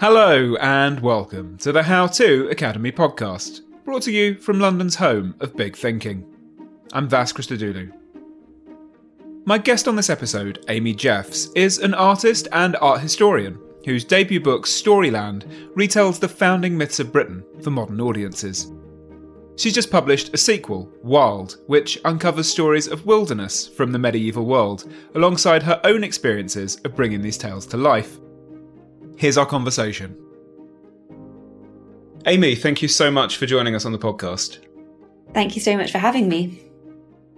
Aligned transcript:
Hello 0.00 0.54
and 0.60 1.00
welcome 1.00 1.58
to 1.58 1.72
the 1.72 1.82
How 1.82 2.06
To 2.06 2.48
Academy 2.50 2.92
podcast, 2.92 3.62
brought 3.84 4.02
to 4.02 4.12
you 4.12 4.36
from 4.36 4.60
London's 4.60 4.94
home 4.94 5.34
of 5.40 5.56
big 5.56 5.76
thinking. 5.76 6.24
I'm 6.92 7.08
Vas 7.08 7.32
Christodoulou. 7.32 7.92
My 9.44 9.58
guest 9.58 9.88
on 9.88 9.96
this 9.96 10.08
episode, 10.08 10.64
Amy 10.68 10.94
Jeffs, 10.94 11.48
is 11.56 11.78
an 11.78 11.94
artist 11.94 12.46
and 12.52 12.76
art 12.76 13.00
historian 13.00 13.58
whose 13.84 14.04
debut 14.04 14.38
book 14.38 14.66
Storyland 14.66 15.72
retells 15.74 16.20
the 16.20 16.28
founding 16.28 16.78
myths 16.78 17.00
of 17.00 17.10
Britain 17.10 17.44
for 17.60 17.72
modern 17.72 18.00
audiences. 18.00 18.70
She's 19.56 19.74
just 19.74 19.90
published 19.90 20.32
a 20.32 20.36
sequel, 20.36 20.92
Wild, 21.02 21.56
which 21.66 21.98
uncovers 22.04 22.48
stories 22.48 22.86
of 22.86 23.04
wilderness 23.04 23.66
from 23.66 23.90
the 23.90 23.98
medieval 23.98 24.46
world, 24.46 24.88
alongside 25.16 25.64
her 25.64 25.80
own 25.82 26.04
experiences 26.04 26.76
of 26.84 26.94
bringing 26.94 27.20
these 27.20 27.36
tales 27.36 27.66
to 27.66 27.76
life. 27.76 28.20
Here's 29.18 29.36
our 29.36 29.46
conversation. 29.46 30.16
Amy, 32.26 32.54
thank 32.54 32.82
you 32.82 32.86
so 32.86 33.10
much 33.10 33.36
for 33.36 33.46
joining 33.46 33.74
us 33.74 33.84
on 33.84 33.90
the 33.90 33.98
podcast. 33.98 34.58
Thank 35.34 35.56
you 35.56 35.60
so 35.60 35.76
much 35.76 35.90
for 35.90 35.98
having 35.98 36.28
me. 36.28 36.62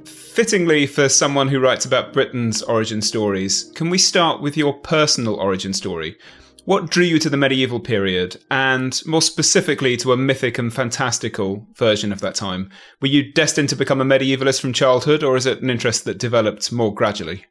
Fittingly, 0.05 0.87
for 0.87 1.09
someone 1.09 1.49
who 1.49 1.59
writes 1.59 1.87
about 1.87 2.13
Britain's 2.13 2.61
origin 2.63 3.01
stories, 3.01 3.73
can 3.75 3.89
we 3.89 3.97
start 3.97 4.43
with 4.43 4.59
your 4.59 4.75
personal 4.75 5.37
origin 5.37 5.73
story? 5.73 6.19
What 6.67 6.91
drew 6.91 7.05
you 7.05 7.19
to 7.19 7.31
the 7.31 7.39
medieval 7.39 7.81
period, 7.81 8.37
and 8.51 9.01
more 9.07 9.23
specifically 9.23 9.97
to 9.99 10.13
a 10.13 10.19
mythic 10.19 10.59
and 10.59 10.73
fantastical 10.73 11.67
version 11.77 12.13
of 12.13 12.21
that 12.21 12.35
time? 12.35 12.69
Were 13.01 13.09
you 13.09 13.33
destined 13.33 13.71
to 13.71 13.77
become 13.77 14.03
a 14.03 14.05
medievalist 14.05 14.61
from 14.61 14.75
childhood, 14.75 15.23
or 15.23 15.35
is 15.35 15.47
it 15.47 15.63
an 15.63 15.71
interest 15.71 16.05
that 16.05 16.19
developed 16.19 16.71
more 16.71 16.95
gradually? 16.95 17.47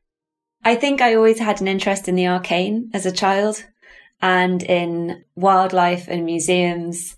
I 0.63 0.75
think 0.75 1.01
I 1.01 1.15
always 1.15 1.39
had 1.39 1.61
an 1.61 1.67
interest 1.67 2.07
in 2.07 2.13
the 2.13 2.27
arcane 2.27 2.91
as 2.93 3.07
a 3.07 3.11
child 3.11 3.65
and 4.21 4.61
in 4.63 5.23
wildlife 5.35 6.07
and 6.07 6.25
museums, 6.25 7.17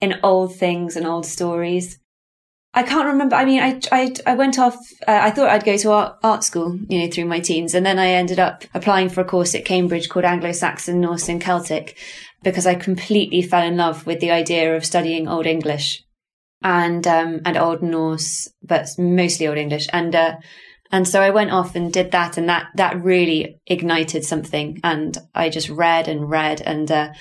in 0.00 0.20
old 0.22 0.54
things 0.54 0.96
and 0.96 1.06
old 1.06 1.26
stories. 1.26 1.98
I 2.74 2.82
can't 2.82 3.06
remember. 3.06 3.34
I 3.34 3.44
mean, 3.44 3.60
I 3.60 3.80
I, 3.90 4.14
I 4.26 4.34
went 4.34 4.58
off. 4.58 4.76
Uh, 5.06 5.18
I 5.22 5.30
thought 5.30 5.48
I'd 5.48 5.64
go 5.64 5.76
to 5.76 5.92
art, 5.92 6.18
art 6.22 6.44
school, 6.44 6.78
you 6.88 7.00
know, 7.00 7.10
through 7.10 7.24
my 7.24 7.40
teens, 7.40 7.74
and 7.74 7.84
then 7.84 7.98
I 7.98 8.08
ended 8.08 8.38
up 8.38 8.64
applying 8.74 9.08
for 9.08 9.20
a 9.20 9.24
course 9.24 9.54
at 9.54 9.64
Cambridge 9.64 10.08
called 10.08 10.24
Anglo-Saxon, 10.24 11.00
Norse, 11.00 11.28
and 11.28 11.40
Celtic, 11.40 11.96
because 12.42 12.66
I 12.66 12.74
completely 12.74 13.42
fell 13.42 13.62
in 13.62 13.76
love 13.76 14.06
with 14.06 14.20
the 14.20 14.30
idea 14.30 14.76
of 14.76 14.84
studying 14.84 15.26
Old 15.26 15.46
English 15.46 16.04
and 16.62 17.06
um, 17.06 17.40
and 17.44 17.56
Old 17.56 17.82
Norse, 17.82 18.48
but 18.62 18.88
mostly 18.98 19.48
Old 19.48 19.58
English, 19.58 19.88
and 19.92 20.14
uh, 20.14 20.36
and 20.90 21.06
so 21.06 21.20
I 21.20 21.30
went 21.30 21.50
off 21.50 21.74
and 21.74 21.92
did 21.92 22.12
that, 22.12 22.38
and 22.38 22.48
that 22.48 22.68
that 22.76 23.02
really 23.02 23.60
ignited 23.66 24.24
something. 24.24 24.80
And 24.82 25.16
I 25.34 25.50
just 25.50 25.68
read 25.68 26.08
and 26.08 26.28
read, 26.28 26.60
and 26.60 26.90
uh, 26.90 27.12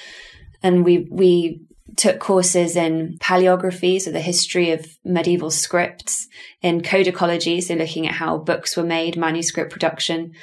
and 0.63 0.85
we 0.85 1.07
we 1.11 1.61
took 1.97 2.19
courses 2.19 2.75
in 2.75 3.17
paleography, 3.19 3.99
so 3.99 4.11
the 4.11 4.21
history 4.21 4.71
of 4.71 4.85
medieval 5.03 5.51
scripts, 5.51 6.27
in 6.61 6.81
codicology, 6.81 7.61
so 7.61 7.73
looking 7.73 8.07
at 8.07 8.13
how 8.13 8.37
books 8.37 8.77
were 8.77 8.83
made, 8.83 9.17
manuscript 9.17 9.71
production. 9.71 10.33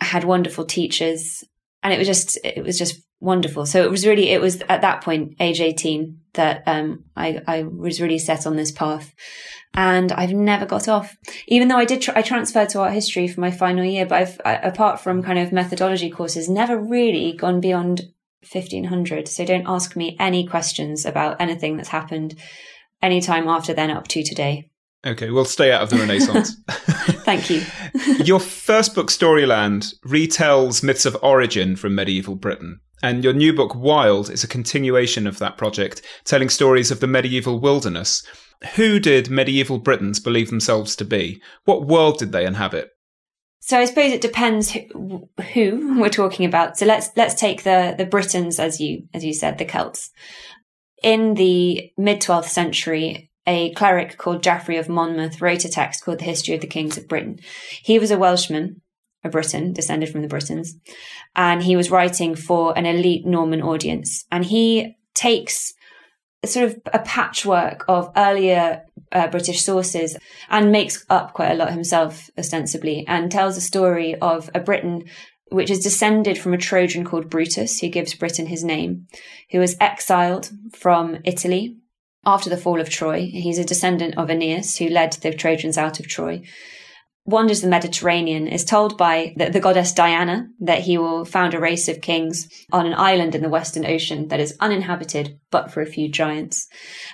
I 0.00 0.04
had 0.06 0.24
wonderful 0.24 0.64
teachers, 0.64 1.44
and 1.82 1.92
it 1.92 1.98
was 1.98 2.06
just 2.06 2.38
it 2.42 2.64
was 2.64 2.78
just 2.78 3.02
wonderful. 3.22 3.64
So 3.64 3.82
it 3.82 3.90
was 3.90 4.06
really 4.06 4.30
it 4.30 4.40
was 4.40 4.60
at 4.68 4.82
that 4.82 5.02
point, 5.02 5.36
age 5.40 5.60
eighteen, 5.60 6.20
that 6.34 6.62
um, 6.66 7.04
I 7.16 7.40
I 7.46 7.62
was 7.62 8.00
really 8.00 8.18
set 8.18 8.46
on 8.46 8.56
this 8.56 8.72
path 8.72 9.14
and 9.74 10.12
I've 10.12 10.32
never 10.32 10.66
got 10.66 10.88
off. 10.88 11.16
Even 11.46 11.68
though 11.68 11.78
I 11.78 11.84
did, 11.84 12.02
tr- 12.02 12.12
I 12.14 12.22
transferred 12.22 12.68
to 12.70 12.80
art 12.80 12.92
history 12.92 13.26
for 13.28 13.40
my 13.40 13.50
final 13.50 13.84
year, 13.84 14.04
but 14.04 14.20
I've, 14.20 14.40
I, 14.44 14.54
apart 14.56 15.00
from 15.00 15.22
kind 15.22 15.38
of 15.38 15.52
methodology 15.52 16.10
courses, 16.10 16.48
never 16.48 16.76
really 16.76 17.32
gone 17.32 17.60
beyond 17.60 18.02
1500. 18.50 19.28
So 19.28 19.44
don't 19.44 19.66
ask 19.66 19.96
me 19.96 20.16
any 20.20 20.46
questions 20.46 21.06
about 21.06 21.40
anything 21.40 21.76
that's 21.76 21.88
happened 21.88 22.34
anytime 23.00 23.48
after 23.48 23.72
then 23.72 23.90
up 23.90 24.08
to 24.08 24.22
today. 24.22 24.68
Okay, 25.04 25.30
we'll 25.30 25.44
stay 25.44 25.72
out 25.72 25.82
of 25.82 25.90
the 25.90 25.96
Renaissance. 25.96 26.56
Thank 27.24 27.50
you. 27.50 27.62
your 28.24 28.38
first 28.38 28.94
book, 28.94 29.10
Storyland, 29.10 29.94
retells 30.06 30.82
myths 30.82 31.06
of 31.06 31.16
origin 31.22 31.76
from 31.76 31.94
medieval 31.94 32.36
Britain. 32.36 32.80
And 33.02 33.24
your 33.24 33.32
new 33.32 33.52
book, 33.52 33.74
Wild, 33.74 34.30
is 34.30 34.44
a 34.44 34.48
continuation 34.48 35.26
of 35.26 35.38
that 35.38 35.58
project, 35.58 36.02
telling 36.24 36.48
stories 36.48 36.90
of 36.90 37.00
the 37.00 37.08
medieval 37.08 37.58
wilderness 37.58 38.24
who 38.76 39.00
did 39.00 39.30
medieval 39.30 39.78
Britons 39.78 40.20
believe 40.20 40.50
themselves 40.50 40.96
to 40.96 41.04
be? 41.04 41.42
What 41.64 41.86
world 41.86 42.18
did 42.18 42.32
they 42.32 42.46
inhabit? 42.46 42.90
So 43.60 43.78
I 43.78 43.84
suppose 43.84 44.12
it 44.12 44.20
depends 44.20 44.70
who, 44.70 45.28
who, 45.52 46.00
we're 46.00 46.08
talking 46.08 46.46
about. 46.46 46.76
So 46.76 46.86
let's 46.86 47.10
let's 47.16 47.34
take 47.34 47.62
the 47.62 47.94
the 47.96 48.06
Britons 48.06 48.58
as 48.58 48.80
you 48.80 49.04
as 49.14 49.24
you 49.24 49.32
said, 49.32 49.58
the 49.58 49.64
Celts. 49.64 50.10
In 51.02 51.34
the 51.34 51.92
mid 51.96 52.20
12th 52.20 52.46
century, 52.46 53.30
a 53.46 53.72
cleric 53.74 54.18
called 54.18 54.42
Geoffrey 54.42 54.76
of 54.78 54.88
Monmouth 54.88 55.40
wrote 55.40 55.64
a 55.64 55.68
text 55.68 56.04
called 56.04 56.18
The 56.18 56.24
History 56.24 56.54
of 56.54 56.60
the 56.60 56.66
Kings 56.66 56.96
of 56.96 57.08
Britain. 57.08 57.38
He 57.82 57.98
was 57.98 58.10
a 58.10 58.18
Welshman, 58.18 58.81
a 59.24 59.28
Briton, 59.28 59.72
descended 59.72 60.08
from 60.08 60.22
the 60.22 60.28
Britons, 60.28 60.76
and 61.36 61.62
he 61.62 61.76
was 61.76 61.90
writing 61.90 62.34
for 62.34 62.76
an 62.76 62.86
elite 62.86 63.24
Norman 63.24 63.62
audience. 63.62 64.24
And 64.30 64.44
he 64.44 64.96
takes 65.14 65.74
sort 66.44 66.66
of 66.66 66.80
a 66.92 66.98
patchwork 66.98 67.84
of 67.88 68.10
earlier 68.16 68.82
uh, 69.12 69.28
British 69.28 69.62
sources 69.62 70.16
and 70.48 70.72
makes 70.72 71.04
up 71.08 71.34
quite 71.34 71.52
a 71.52 71.54
lot 71.54 71.72
himself, 71.72 72.30
ostensibly, 72.36 73.04
and 73.06 73.30
tells 73.30 73.56
a 73.56 73.60
story 73.60 74.16
of 74.16 74.50
a 74.54 74.60
Briton 74.60 75.04
which 75.50 75.70
is 75.70 75.80
descended 75.80 76.38
from 76.38 76.54
a 76.54 76.58
Trojan 76.58 77.04
called 77.04 77.28
Brutus, 77.28 77.78
who 77.80 77.88
gives 77.88 78.14
Britain 78.14 78.46
his 78.46 78.64
name, 78.64 79.06
who 79.50 79.58
was 79.58 79.76
exiled 79.80 80.50
from 80.72 81.18
Italy 81.24 81.76
after 82.24 82.48
the 82.48 82.56
fall 82.56 82.80
of 82.80 82.88
Troy. 82.88 83.28
He's 83.30 83.58
a 83.58 83.64
descendant 83.64 84.16
of 84.16 84.30
Aeneas, 84.30 84.78
who 84.78 84.88
led 84.88 85.12
the 85.12 85.32
Trojans 85.34 85.76
out 85.76 86.00
of 86.00 86.08
Troy 86.08 86.42
wanders 87.24 87.60
the 87.60 87.68
Mediterranean 87.68 88.48
is 88.48 88.64
told 88.64 88.98
by 88.98 89.32
the, 89.36 89.48
the, 89.48 89.60
goddess 89.60 89.92
Diana 89.92 90.48
that 90.60 90.80
he 90.80 90.98
will 90.98 91.24
found 91.24 91.54
a 91.54 91.60
race 91.60 91.88
of 91.88 92.00
kings 92.00 92.48
on 92.72 92.84
an 92.84 92.94
island 92.94 93.34
in 93.34 93.42
the 93.42 93.48
Western 93.48 93.86
Ocean 93.86 94.28
that 94.28 94.40
is 94.40 94.56
uninhabited 94.58 95.38
but 95.50 95.70
for 95.70 95.80
a 95.80 95.86
few 95.86 96.08
giants. 96.08 96.66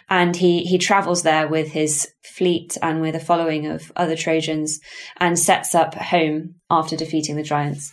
And 0.08 0.34
he, 0.34 0.62
he 0.62 0.78
travels 0.78 1.24
there 1.24 1.46
with 1.46 1.72
his 1.72 2.08
fleet 2.22 2.78
and 2.80 3.00
with 3.02 3.14
a 3.14 3.20
following 3.20 3.66
of 3.66 3.92
other 3.96 4.16
Trojans 4.16 4.80
and 5.18 5.38
sets 5.38 5.74
up 5.74 5.94
home 5.94 6.54
after 6.70 6.96
defeating 6.96 7.36
the 7.36 7.42
giants. 7.42 7.92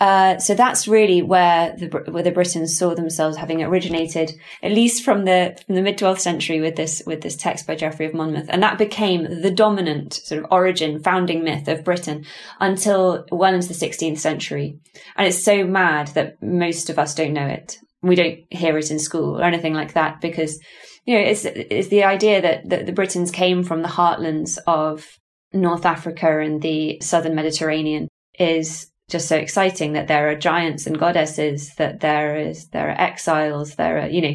Uh, 0.00 0.38
so 0.38 0.54
that's 0.54 0.88
really 0.88 1.22
where 1.22 1.74
the 1.76 1.86
where 2.10 2.22
the 2.22 2.32
Britons 2.32 2.76
saw 2.76 2.94
themselves 2.94 3.36
having 3.36 3.62
originated, 3.62 4.32
at 4.62 4.72
least 4.72 5.04
from 5.04 5.24
the 5.24 5.56
from 5.64 5.76
the 5.76 5.82
mid 5.82 5.98
twelfth 5.98 6.20
century 6.20 6.60
with 6.60 6.74
this 6.74 7.00
with 7.06 7.20
this 7.20 7.36
text 7.36 7.66
by 7.66 7.76
Geoffrey 7.76 8.06
of 8.06 8.14
Monmouth, 8.14 8.46
and 8.48 8.62
that 8.62 8.76
became 8.76 9.42
the 9.42 9.52
dominant 9.52 10.14
sort 10.14 10.42
of 10.42 10.50
origin 10.50 11.00
founding 11.00 11.44
myth 11.44 11.68
of 11.68 11.84
Britain 11.84 12.24
until 12.58 13.24
well 13.30 13.54
into 13.54 13.68
the 13.68 13.74
sixteenth 13.74 14.18
century. 14.18 14.78
And 15.16 15.28
it's 15.28 15.44
so 15.44 15.64
mad 15.64 16.08
that 16.08 16.42
most 16.42 16.90
of 16.90 16.98
us 16.98 17.14
don't 17.14 17.32
know 17.32 17.46
it. 17.46 17.78
We 18.02 18.16
don't 18.16 18.40
hear 18.50 18.76
it 18.76 18.90
in 18.90 18.98
school 18.98 19.40
or 19.40 19.44
anything 19.44 19.74
like 19.74 19.92
that 19.92 20.20
because 20.20 20.60
you 21.04 21.14
know 21.14 21.20
it's 21.24 21.44
it's 21.44 21.88
the 21.88 22.02
idea 22.02 22.42
that, 22.42 22.68
that 22.68 22.86
the 22.86 22.92
Britons 22.92 23.30
came 23.30 23.62
from 23.62 23.82
the 23.82 23.88
heartlands 23.88 24.58
of 24.66 25.06
North 25.52 25.86
Africa 25.86 26.40
and 26.40 26.60
the 26.60 26.98
southern 27.00 27.36
Mediterranean 27.36 28.08
is 28.40 28.90
just 29.08 29.28
so 29.28 29.36
exciting 29.36 29.92
that 29.92 30.08
there 30.08 30.28
are 30.28 30.34
giants 30.34 30.86
and 30.86 30.98
goddesses, 30.98 31.74
that 31.76 32.00
there 32.00 32.36
is 32.36 32.68
there 32.68 32.88
are 32.88 33.00
exiles, 33.00 33.74
there 33.74 34.02
are 34.02 34.08
you 34.08 34.22
know 34.22 34.34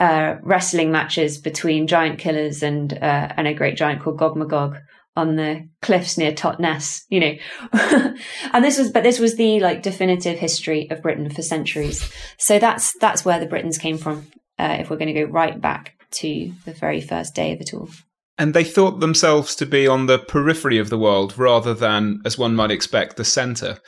uh, 0.00 0.36
wrestling 0.42 0.90
matches 0.90 1.38
between 1.38 1.86
giant 1.86 2.18
killers 2.18 2.62
and 2.62 2.92
uh, 2.94 3.32
and 3.36 3.46
a 3.46 3.54
great 3.54 3.76
giant 3.76 4.02
called 4.02 4.18
Gogmagog 4.18 4.80
on 5.16 5.36
the 5.36 5.68
cliffs 5.80 6.18
near 6.18 6.32
Totnes, 6.32 7.04
you 7.08 7.20
know. 7.20 7.34
and 8.52 8.64
this 8.64 8.78
was, 8.78 8.90
but 8.90 9.04
this 9.04 9.18
was 9.18 9.36
the 9.36 9.60
like 9.60 9.82
definitive 9.82 10.38
history 10.38 10.90
of 10.90 11.02
Britain 11.02 11.30
for 11.30 11.42
centuries. 11.42 12.10
So 12.36 12.58
that's 12.58 12.96
that's 12.98 13.24
where 13.24 13.38
the 13.38 13.46
Britons 13.46 13.78
came 13.78 13.98
from. 13.98 14.26
Uh, 14.58 14.76
if 14.80 14.90
we're 14.90 14.96
going 14.96 15.12
to 15.12 15.24
go 15.24 15.30
right 15.30 15.60
back 15.60 15.94
to 16.10 16.52
the 16.64 16.72
very 16.72 17.00
first 17.00 17.34
day 17.34 17.52
of 17.52 17.60
it 17.60 17.74
all. 17.74 17.88
And 18.36 18.52
they 18.52 18.64
thought 18.64 19.00
themselves 19.00 19.54
to 19.56 19.66
be 19.66 19.86
on 19.86 20.06
the 20.06 20.18
periphery 20.18 20.78
of 20.78 20.90
the 20.90 20.98
world 20.98 21.38
rather 21.38 21.72
than, 21.72 22.20
as 22.24 22.36
one 22.36 22.56
might 22.56 22.70
expect, 22.70 23.16
the 23.16 23.24
centre. 23.24 23.78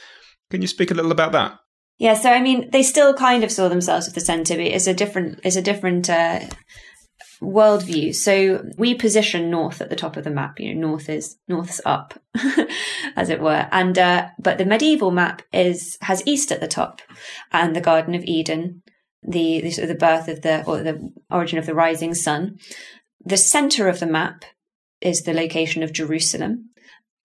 Can 0.50 0.62
you 0.62 0.69
speak 0.69 0.90
a 0.90 0.94
little 0.94 1.10
about 1.10 1.32
that? 1.32 1.58
Yeah, 1.98 2.14
so 2.14 2.31
I 2.31 2.40
mean, 2.40 2.70
they 2.70 2.82
still 2.82 3.14
kind 3.14 3.43
of 3.43 3.50
saw 3.50 3.69
themselves 3.69 4.06
at 4.06 4.14
the 4.14 4.20
centre, 4.20 4.54
but 4.54 4.66
it's 4.66 4.87
a 4.87 4.94
different, 4.94 5.40
it's 5.43 5.56
a 5.56 5.62
different 5.62 6.08
uh, 6.10 6.40
worldview. 7.40 8.14
So 8.14 8.64
we 8.76 8.94
position 8.94 9.50
north 9.50 9.81
at 9.81 9.90
the 9.90 9.96
top 9.96 10.16
of 10.16 10.25
the 10.25 10.31
map. 10.31 10.60
You 10.60 10.75
know, 10.75 10.88
north 10.88 11.08
is 11.08 11.37
north's 11.48 11.81
up, 11.84 12.14
as 13.16 13.31
it 13.31 13.40
were. 13.40 13.69
And 13.72 13.98
uh, 13.98 14.28
but 14.38 14.58
the 14.58 14.66
medieval 14.66 15.10
map 15.10 15.43
is 15.52 15.98
has 16.02 16.22
east 16.26 16.52
at 16.52 16.60
the 16.60 16.69
top, 16.69 17.02
and 17.52 17.75
the 17.75 17.81
Garden 17.81 18.14
of 18.14 18.25
Eden, 18.25 18.82
the 19.22 19.60
the, 19.60 19.87
the 19.87 19.94
birth 19.94 20.28
of 20.28 20.43
the 20.43 20.64
or 20.64 20.82
the 20.82 21.12
origin 21.31 21.58
of 21.58 21.66
the 21.66 21.75
rising 21.75 22.14
sun. 22.14 22.58
The 23.26 23.37
centre 23.37 23.88
of 23.88 23.99
the 23.99 24.06
map 24.06 24.44
is 25.00 25.23
the 25.23 25.34
location 25.34 25.82
of 25.82 25.93
Jerusalem, 25.93 26.70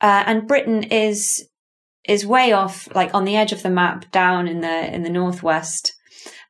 uh, 0.01 0.24
and 0.25 0.48
Britain 0.48 0.83
is 0.83 1.48
is 2.09 2.25
way 2.25 2.51
off, 2.51 2.88
like 2.95 3.13
on 3.13 3.24
the 3.24 3.36
edge 3.36 3.51
of 3.51 3.62
the 3.62 3.69
map, 3.69 4.12
down 4.12 4.48
in 4.48 4.62
the 4.62 4.94
in 4.94 5.03
the 5.03 5.12
northwest, 5.12 5.94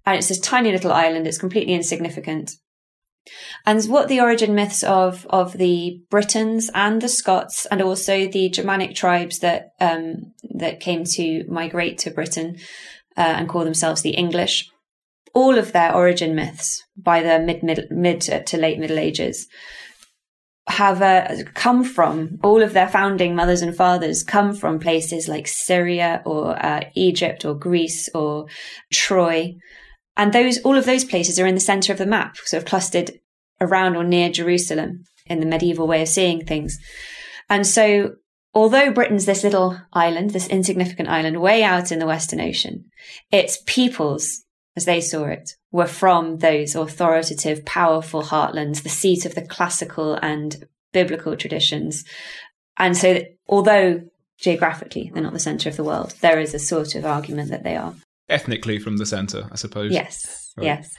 and 0.06 0.18
it's 0.18 0.30
this 0.30 0.40
tiny 0.40 0.72
little 0.72 0.94
island. 0.94 1.28
It's 1.28 1.38
completely 1.38 1.74
insignificant. 1.74 2.52
And 3.66 3.84
what 3.90 4.08
the 4.08 4.22
origin 4.22 4.56
myths 4.56 4.84
of 4.84 5.28
of 5.30 5.58
the 5.58 6.02
Britons 6.10 6.72
and 6.74 7.02
the 7.02 7.10
Scots, 7.10 7.66
and 7.66 7.82
also 7.82 8.28
the 8.28 8.50
Germanic 8.50 8.96
tribes 8.96 9.40
that 9.40 9.74
um, 9.82 10.32
that 10.56 10.80
came 10.80 11.04
to 11.04 11.44
migrate 11.50 11.98
to 12.00 12.10
Britain 12.10 12.56
uh, 13.18 13.36
and 13.38 13.50
call 13.50 13.66
themselves 13.66 14.02
the 14.02 14.12
English, 14.12 14.71
all 15.34 15.58
of 15.58 15.72
their 15.72 15.96
origin 15.96 16.36
myths 16.36 16.84
by 16.98 17.22
the 17.22 17.40
mid 17.40 17.64
mid, 17.64 17.88
mid 17.90 18.22
to 18.22 18.58
late 18.58 18.80
Middle 18.80 19.00
Ages 19.00 19.48
have 20.68 21.02
uh, 21.02 21.44
come 21.54 21.84
from 21.84 22.40
all 22.44 22.62
of 22.62 22.74
their 22.74 22.88
founding 22.88 23.36
mothers 23.36 23.62
and 23.62 23.76
fathers 23.76 24.24
come 24.24 24.54
from 24.54 24.80
places 24.80 25.28
like 25.28 25.48
Syria 25.48 26.22
or 26.26 26.64
uh, 26.64 26.82
Egypt 26.96 27.46
or 27.46 27.56
Greece 27.56 28.08
or 28.14 28.46
Troy. 28.94 29.56
And 30.16 30.32
those, 30.32 30.60
all 30.60 30.78
of 30.78 30.86
those 30.86 31.04
places 31.04 31.40
are 31.40 31.48
in 31.48 31.56
the 31.56 31.62
center 31.62 31.92
of 31.92 31.98
the 31.98 32.06
map, 32.06 32.38
sort 32.38 32.64
of 32.64 32.70
clustered 32.70 33.12
around 33.60 33.96
or 33.96 34.04
near 34.04 34.30
Jerusalem 34.30 35.04
in 35.26 35.40
the 35.40 35.46
medieval 35.46 35.88
way 35.88 36.02
of 36.02 36.08
seeing 36.08 36.46
things. 36.46 36.78
And 37.50 37.66
so, 37.66 38.16
although 38.54 38.92
Britain's 38.92 39.26
this 39.26 39.44
little 39.44 39.78
island, 39.94 40.30
this 40.30 40.48
insignificant 40.48 41.10
island 41.10 41.42
way 41.42 41.64
out 41.64 41.92
in 41.92 42.00
the 42.00 42.08
Western 42.08 42.40
Ocean, 42.40 42.86
its 43.32 43.58
peoples, 43.66 44.44
as 44.76 44.86
they 44.86 45.02
saw 45.02 45.26
it, 45.26 45.56
were 45.72 45.88
from 45.88 46.38
those 46.38 46.76
authoritative, 46.76 47.66
powerful 47.66 48.24
heartlands, 48.24 48.84
the 48.84 48.90
seat 48.90 49.26
of 49.26 49.36
the 49.36 49.42
classical 49.42 50.16
and 50.16 50.66
biblical 50.94 51.36
traditions. 51.36 52.06
And 52.78 52.96
so, 52.96 53.22
although 53.48 54.02
geographically 54.40 55.12
they're 55.14 55.24
not 55.24 55.34
the 55.34 55.40
center 55.40 55.70
of 55.70 55.78
the 55.78 55.84
world, 55.84 56.16
there 56.22 56.40
is 56.40 56.54
a 56.54 56.60
sort 56.60 56.96
of 56.96 57.06
argument 57.06 57.50
that 57.50 57.64
they 57.64 57.76
are. 57.76 57.94
Ethnically 58.30 58.80
from 58.80 58.98
the 58.98 59.06
center, 59.06 59.48
I 59.52 59.56
suppose. 59.56 59.92
Yes. 59.92 60.52
Right. 60.58 60.66
Yes. 60.66 60.94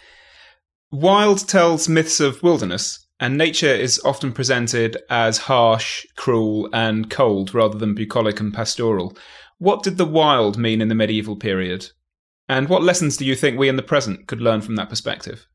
Wild 0.90 1.48
tells 1.48 1.88
myths 1.88 2.20
of 2.20 2.42
wilderness, 2.42 3.06
and 3.18 3.38
nature 3.38 3.74
is 3.74 4.00
often 4.04 4.32
presented 4.32 4.98
as 5.08 5.38
harsh, 5.38 6.04
cruel, 6.16 6.68
and 6.74 7.08
cold 7.08 7.54
rather 7.54 7.78
than 7.78 7.94
bucolic 7.94 8.40
and 8.40 8.52
pastoral. 8.52 9.16
What 9.58 9.82
did 9.82 9.96
the 9.96 10.04
wild 10.04 10.58
mean 10.58 10.82
in 10.82 10.88
the 10.88 10.94
medieval 10.94 11.36
period? 11.36 11.88
And 12.52 12.68
what 12.68 12.82
lessons 12.82 13.16
do 13.16 13.24
you 13.24 13.34
think 13.34 13.58
we 13.58 13.70
in 13.70 13.76
the 13.76 13.82
present 13.82 14.26
could 14.26 14.42
learn 14.42 14.60
from 14.60 14.76
that 14.76 14.90
perspective? 14.90 15.46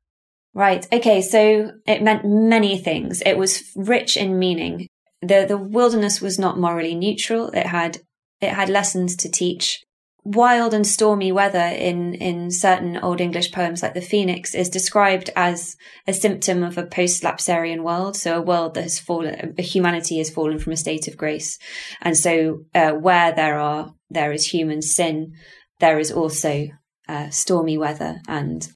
Right. 0.55 0.87
Okay. 0.91 1.21
So 1.21 1.71
it 1.85 2.01
meant 2.01 2.25
many 2.25 2.79
things. 2.79 3.21
It 3.21 3.37
was 3.37 3.63
rich 3.75 4.17
in 4.17 4.39
meaning. 4.39 4.87
The, 5.21 5.45
the 5.47 5.59
wilderness 5.59 6.21
was 6.21 6.39
not 6.39 6.57
morally 6.57 6.95
neutral. 6.95 7.49
It 7.49 7.67
had, 7.67 7.99
it 8.41 8.49
had 8.49 8.69
lessons 8.69 9.15
to 9.17 9.29
teach. 9.29 9.83
Wild 10.23 10.73
and 10.73 10.87
stormy 10.87 11.31
weather 11.31 11.59
in, 11.59 12.15
in 12.15 12.49
certain 12.49 12.97
Old 12.97 13.21
English 13.21 13.51
poems 13.51 13.83
like 13.83 13.93
the 13.93 14.01
Phoenix 14.01 14.55
is 14.55 14.67
described 14.67 15.29
as 15.35 15.75
a 16.07 16.13
symptom 16.13 16.63
of 16.63 16.79
a 16.79 16.85
post-lapsarian 16.87 17.83
world. 17.83 18.15
So 18.15 18.39
a 18.39 18.41
world 18.41 18.73
that 18.73 18.81
has 18.83 18.99
fallen, 18.99 19.53
humanity 19.59 20.17
has 20.17 20.31
fallen 20.31 20.57
from 20.57 20.73
a 20.73 20.77
state 20.77 21.07
of 21.07 21.15
grace. 21.15 21.59
And 22.01 22.17
so, 22.17 22.63
uh, 22.73 22.91
where 22.91 23.31
there 23.31 23.59
are, 23.59 23.93
there 24.09 24.33
is 24.33 24.47
human 24.47 24.81
sin, 24.81 25.33
there 25.79 25.99
is 25.99 26.11
also 26.11 26.69
uh, 27.07 27.29
stormy 27.29 27.77
weather 27.77 28.21
and 28.27 28.69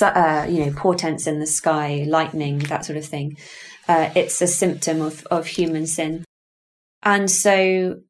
uh, 0.00 0.46
you 0.48 0.64
know 0.64 0.72
portents 0.72 1.26
in 1.26 1.40
the 1.40 1.46
sky, 1.46 2.04
lightning, 2.06 2.58
that 2.60 2.84
sort 2.84 2.96
of 2.96 3.04
thing. 3.04 3.36
Uh, 3.88 4.10
it's 4.14 4.40
a 4.42 4.46
symptom 4.46 5.00
of 5.00 5.26
of 5.30 5.46
human 5.46 5.86
sin, 5.86 6.24
and 7.02 7.30
so 7.30 8.00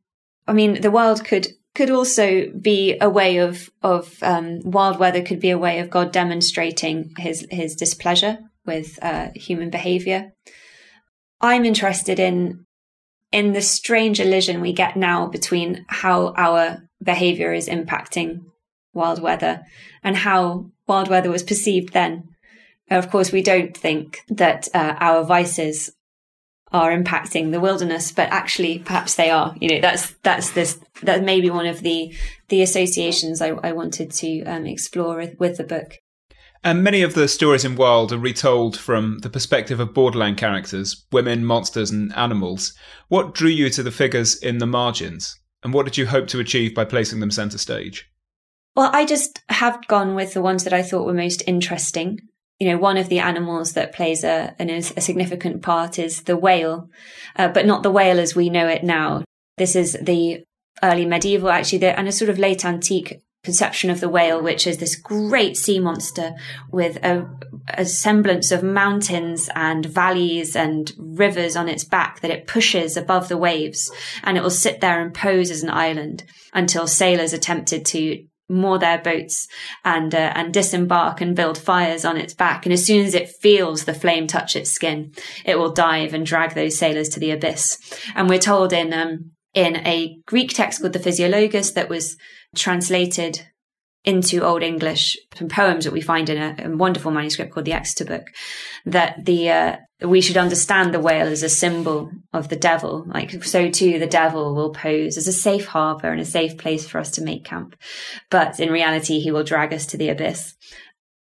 I 0.46 0.52
mean 0.52 0.80
the 0.80 0.90
world 0.90 1.24
could 1.24 1.48
could 1.74 1.90
also 1.90 2.50
be 2.50 2.96
a 3.00 3.08
way 3.08 3.38
of 3.38 3.70
of 3.82 4.16
um, 4.22 4.60
wild 4.64 4.98
weather 4.98 5.22
could 5.22 5.40
be 5.40 5.50
a 5.50 5.58
way 5.58 5.78
of 5.78 5.90
God 5.90 6.12
demonstrating 6.12 7.14
his 7.16 7.46
his 7.50 7.74
displeasure 7.74 8.38
with 8.66 8.98
uh, 9.02 9.28
human 9.34 9.70
behavior. 9.70 10.32
I'm 11.40 11.64
interested 11.64 12.18
in 12.18 12.66
in 13.32 13.52
the 13.52 13.62
strange 13.62 14.20
illusion 14.20 14.60
we 14.60 14.72
get 14.72 14.96
now 14.96 15.26
between 15.26 15.86
how 15.88 16.34
our 16.36 16.82
behavior 17.02 17.52
is 17.52 17.68
impacting 17.68 18.44
wild 18.92 19.20
weather 19.20 19.62
and 20.02 20.16
how 20.16 20.70
wild 20.86 21.08
weather 21.08 21.30
was 21.30 21.42
perceived 21.42 21.92
then. 21.92 22.28
Of 22.90 23.10
course, 23.10 23.32
we 23.32 23.42
don't 23.42 23.76
think 23.76 24.20
that 24.28 24.68
uh, 24.74 24.96
our 24.98 25.24
vices 25.24 25.90
are 26.72 26.90
impacting 26.90 27.52
the 27.52 27.60
wilderness, 27.60 28.12
but 28.12 28.30
actually, 28.30 28.78
perhaps 28.78 29.14
they 29.14 29.30
are. 29.30 29.54
You 29.60 29.68
know, 29.68 29.80
that's 29.80 30.12
that's 30.22 30.50
this 30.50 30.80
that 31.02 31.22
may 31.22 31.40
be 31.40 31.50
one 31.50 31.66
of 31.66 31.80
the 31.80 32.14
the 32.48 32.62
associations 32.62 33.40
I, 33.40 33.50
I 33.50 33.72
wanted 33.72 34.10
to 34.12 34.42
um, 34.44 34.66
explore 34.66 35.16
with, 35.16 35.38
with 35.38 35.56
the 35.58 35.64
book. 35.64 35.98
And 36.64 36.84
many 36.84 37.02
of 37.02 37.14
the 37.14 37.26
stories 37.26 37.64
in 37.64 37.74
Wild 37.74 38.12
are 38.12 38.18
retold 38.18 38.78
from 38.78 39.18
the 39.18 39.30
perspective 39.30 39.80
of 39.80 39.94
borderland 39.94 40.36
characters, 40.36 41.04
women, 41.10 41.44
monsters, 41.44 41.90
and 41.90 42.14
animals. 42.14 42.72
What 43.08 43.34
drew 43.34 43.48
you 43.48 43.68
to 43.70 43.82
the 43.82 43.90
figures 43.90 44.40
in 44.40 44.58
the 44.58 44.66
margins, 44.66 45.38
and 45.64 45.74
what 45.74 45.84
did 45.84 45.98
you 45.98 46.06
hope 46.06 46.28
to 46.28 46.40
achieve 46.40 46.74
by 46.74 46.84
placing 46.84 47.20
them 47.20 47.30
centre 47.30 47.58
stage? 47.58 48.08
Well, 48.74 48.90
I 48.92 49.04
just 49.04 49.42
have 49.50 49.86
gone 49.86 50.14
with 50.14 50.32
the 50.32 50.42
ones 50.42 50.64
that 50.64 50.72
I 50.72 50.82
thought 50.82 51.06
were 51.06 51.12
most 51.12 51.42
interesting. 51.46 52.20
You 52.58 52.68
know, 52.68 52.78
one 52.78 52.96
of 52.96 53.08
the 53.08 53.18
animals 53.18 53.72
that 53.72 53.92
plays 53.92 54.24
a, 54.24 54.54
a 54.58 55.00
significant 55.00 55.62
part 55.62 55.98
is 55.98 56.22
the 56.22 56.36
whale, 56.36 56.88
uh, 57.36 57.48
but 57.48 57.66
not 57.66 57.82
the 57.82 57.90
whale 57.90 58.18
as 58.18 58.34
we 58.34 58.48
know 58.48 58.68
it 58.68 58.84
now. 58.84 59.24
This 59.58 59.76
is 59.76 59.96
the 60.00 60.44
early 60.82 61.04
medieval, 61.04 61.50
actually, 61.50 61.78
the, 61.78 61.98
and 61.98 62.08
a 62.08 62.12
sort 62.12 62.30
of 62.30 62.38
late 62.38 62.64
antique 62.64 63.20
conception 63.44 63.90
of 63.90 64.00
the 64.00 64.08
whale, 64.08 64.40
which 64.40 64.66
is 64.66 64.78
this 64.78 64.94
great 64.94 65.56
sea 65.56 65.80
monster 65.80 66.32
with 66.70 66.96
a, 67.04 67.28
a, 67.74 67.84
semblance 67.84 68.52
of 68.52 68.62
mountains 68.62 69.50
and 69.56 69.84
valleys 69.84 70.54
and 70.54 70.92
rivers 70.96 71.56
on 71.56 71.68
its 71.68 71.82
back 71.82 72.20
that 72.20 72.30
it 72.30 72.46
pushes 72.46 72.96
above 72.96 73.28
the 73.28 73.36
waves. 73.36 73.90
And 74.22 74.38
it 74.38 74.42
will 74.42 74.50
sit 74.50 74.80
there 74.80 75.00
and 75.00 75.12
pose 75.12 75.50
as 75.50 75.64
an 75.64 75.70
island 75.70 76.22
until 76.54 76.86
sailors 76.86 77.32
attempted 77.32 77.84
to 77.86 78.24
moor 78.48 78.78
their 78.78 78.98
boats 78.98 79.48
and 79.84 80.14
uh, 80.14 80.32
and 80.34 80.52
disembark 80.52 81.20
and 81.20 81.36
build 81.36 81.58
fires 81.58 82.04
on 82.04 82.16
its 82.16 82.34
back. 82.34 82.66
And 82.66 82.72
as 82.72 82.84
soon 82.84 83.04
as 83.04 83.14
it 83.14 83.30
feels 83.40 83.84
the 83.84 83.94
flame 83.94 84.26
touch 84.26 84.56
its 84.56 84.70
skin, 84.70 85.12
it 85.44 85.58
will 85.58 85.72
dive 85.72 86.14
and 86.14 86.26
drag 86.26 86.54
those 86.54 86.78
sailors 86.78 87.08
to 87.10 87.20
the 87.20 87.30
abyss. 87.30 87.78
And 88.14 88.28
we're 88.28 88.38
told 88.38 88.72
in 88.72 88.92
um, 88.92 89.32
in 89.54 89.76
a 89.86 90.16
Greek 90.26 90.52
text 90.52 90.80
called 90.80 90.92
the 90.92 90.98
Physiologus 90.98 91.74
that 91.74 91.88
was 91.88 92.16
translated 92.54 93.46
into 94.04 94.44
Old 94.44 94.62
English 94.62 95.16
some 95.36 95.48
poems 95.48 95.84
that 95.84 95.92
we 95.92 96.00
find 96.00 96.28
in 96.28 96.38
a, 96.38 96.66
a 96.66 96.76
wonderful 96.76 97.12
manuscript 97.12 97.52
called 97.52 97.66
the 97.66 97.72
Exeter 97.72 98.04
Book, 98.04 98.26
that 98.84 99.24
the 99.24 99.50
uh, 99.50 99.76
we 100.00 100.20
should 100.20 100.36
understand 100.36 100.92
the 100.92 101.00
whale 101.00 101.28
as 101.28 101.42
a 101.42 101.48
symbol 101.48 102.10
of 102.32 102.48
the 102.48 102.56
devil. 102.56 103.04
Like 103.06 103.44
so 103.44 103.70
too, 103.70 103.98
the 103.98 104.06
devil 104.06 104.54
will 104.54 104.72
pose 104.72 105.16
as 105.16 105.28
a 105.28 105.32
safe 105.32 105.66
harbor 105.66 106.10
and 106.10 106.20
a 106.20 106.24
safe 106.24 106.58
place 106.58 106.88
for 106.88 106.98
us 106.98 107.12
to 107.12 107.22
make 107.22 107.44
camp, 107.44 107.76
but 108.30 108.58
in 108.58 108.72
reality, 108.72 109.20
he 109.20 109.30
will 109.30 109.44
drag 109.44 109.72
us 109.72 109.86
to 109.86 109.96
the 109.96 110.08
abyss. 110.08 110.54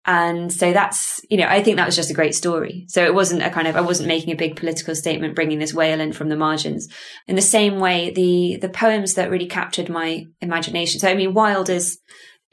And 0.07 0.53
so 0.53 0.71
that's, 0.71 1.19
you 1.31 1.37
know, 1.37 1.47
I 1.47 1.63
think 1.63 1.77
that 1.77 1.87
was 1.87 1.95
just 1.95 2.11
a 2.11 2.15
great 2.15 2.35
story. 2.35 2.85
So 2.89 3.03
it 3.03 3.15
wasn't 3.15 3.41
a 3.41 3.49
kind 3.49 3.67
of, 3.67 3.75
I 3.75 3.81
wasn't 3.81 4.07
making 4.07 4.31
a 4.31 4.37
big 4.37 4.55
political 4.55 4.93
statement, 4.93 5.33
bringing 5.33 5.57
this 5.57 5.73
whale 5.73 5.99
in 5.99 6.13
from 6.13 6.29
the 6.29 6.35
margins. 6.35 6.87
In 7.25 7.35
the 7.35 7.41
same 7.41 7.79
way, 7.79 8.11
the, 8.11 8.59
the 8.61 8.69
poems 8.69 9.15
that 9.15 9.31
really 9.31 9.47
captured 9.47 9.89
my 9.89 10.27
imagination. 10.41 10.99
So, 10.99 11.09
I 11.09 11.15
mean, 11.15 11.33
Wild 11.33 11.71
is, 11.71 11.97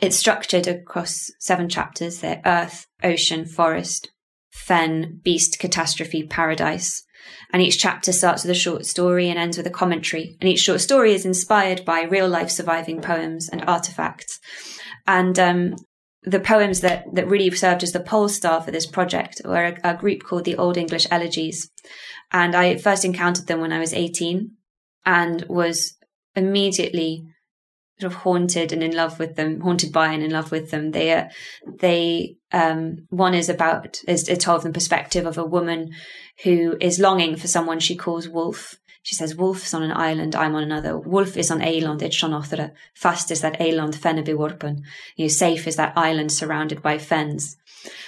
it's 0.02 0.16
structured 0.16 0.66
across 0.66 1.30
seven 1.38 1.68
chapters. 1.68 2.18
They're 2.18 2.42
earth, 2.44 2.86
ocean, 3.04 3.46
forest, 3.46 4.10
fen, 4.50 5.20
beast, 5.22 5.60
catastrophe, 5.60 6.24
paradise. 6.24 7.04
And 7.52 7.62
each 7.62 7.78
chapter 7.78 8.12
starts 8.12 8.42
with 8.42 8.50
a 8.50 8.54
short 8.54 8.84
story 8.84 9.30
and 9.30 9.38
ends 9.38 9.56
with 9.56 9.66
a 9.66 9.70
commentary. 9.70 10.36
And 10.40 10.50
each 10.50 10.58
short 10.58 10.80
story 10.80 11.14
is 11.14 11.24
inspired 11.24 11.84
by 11.84 12.02
real 12.02 12.28
life 12.28 12.50
surviving 12.50 13.00
poems 13.00 13.48
and 13.48 13.62
artifacts. 13.68 14.40
And 15.06 15.38
um, 15.38 15.76
the 16.24 16.40
poems 16.40 16.80
that, 16.80 17.04
that 17.14 17.28
really 17.28 17.50
served 17.52 17.84
as 17.84 17.92
the 17.92 18.00
pole 18.00 18.28
star 18.28 18.60
for 18.60 18.72
this 18.72 18.86
project 18.86 19.40
were 19.44 19.78
a, 19.84 19.90
a 19.92 19.96
group 19.96 20.24
called 20.24 20.44
the 20.44 20.56
Old 20.56 20.76
English 20.76 21.06
Elegies. 21.12 21.70
And 22.32 22.56
I 22.56 22.76
first 22.76 23.04
encountered 23.04 23.46
them 23.46 23.60
when 23.60 23.72
I 23.72 23.78
was 23.78 23.94
18 23.94 24.50
and 25.06 25.46
was 25.48 25.94
immediately 26.34 27.24
sort 28.02 28.12
of 28.12 28.18
haunted 28.18 28.72
and 28.72 28.82
in 28.82 28.94
love 28.94 29.18
with 29.18 29.36
them, 29.36 29.60
haunted 29.60 29.92
by 29.92 30.12
and 30.12 30.22
in 30.22 30.30
love 30.30 30.50
with 30.50 30.70
them. 30.70 30.90
They, 30.90 31.12
uh, 31.12 31.28
they, 31.66 32.36
um, 32.52 33.06
one 33.10 33.34
is 33.34 33.48
about, 33.48 34.00
is, 34.08 34.28
is 34.28 34.38
told 34.38 34.62
from 34.62 34.72
the 34.72 34.76
perspective 34.76 35.26
of 35.26 35.38
a 35.38 35.44
woman 35.44 35.92
who 36.42 36.76
is 36.80 36.98
longing 36.98 37.36
for 37.36 37.46
someone 37.46 37.80
she 37.80 37.96
calls 37.96 38.28
Wolf. 38.28 38.78
She 39.04 39.14
says, 39.14 39.34
Wolf 39.34 39.64
is 39.64 39.74
on 39.74 39.82
an 39.82 39.92
island, 39.92 40.34
I'm 40.34 40.54
on 40.54 40.62
another. 40.62 40.96
Wolf 40.98 41.36
is 41.36 41.50
on 41.50 41.60
eiland, 41.60 42.02
it's 42.02 42.16
Shonothra. 42.16 42.72
Fast 42.94 43.30
is 43.30 43.40
that 43.40 43.58
eiland, 43.58 43.94
beworpen. 43.94 44.82
You 45.16 45.24
know, 45.24 45.28
safe 45.28 45.66
is 45.66 45.76
that 45.76 45.96
island 45.96 46.30
surrounded 46.30 46.82
by 46.82 46.98
fens. 46.98 47.56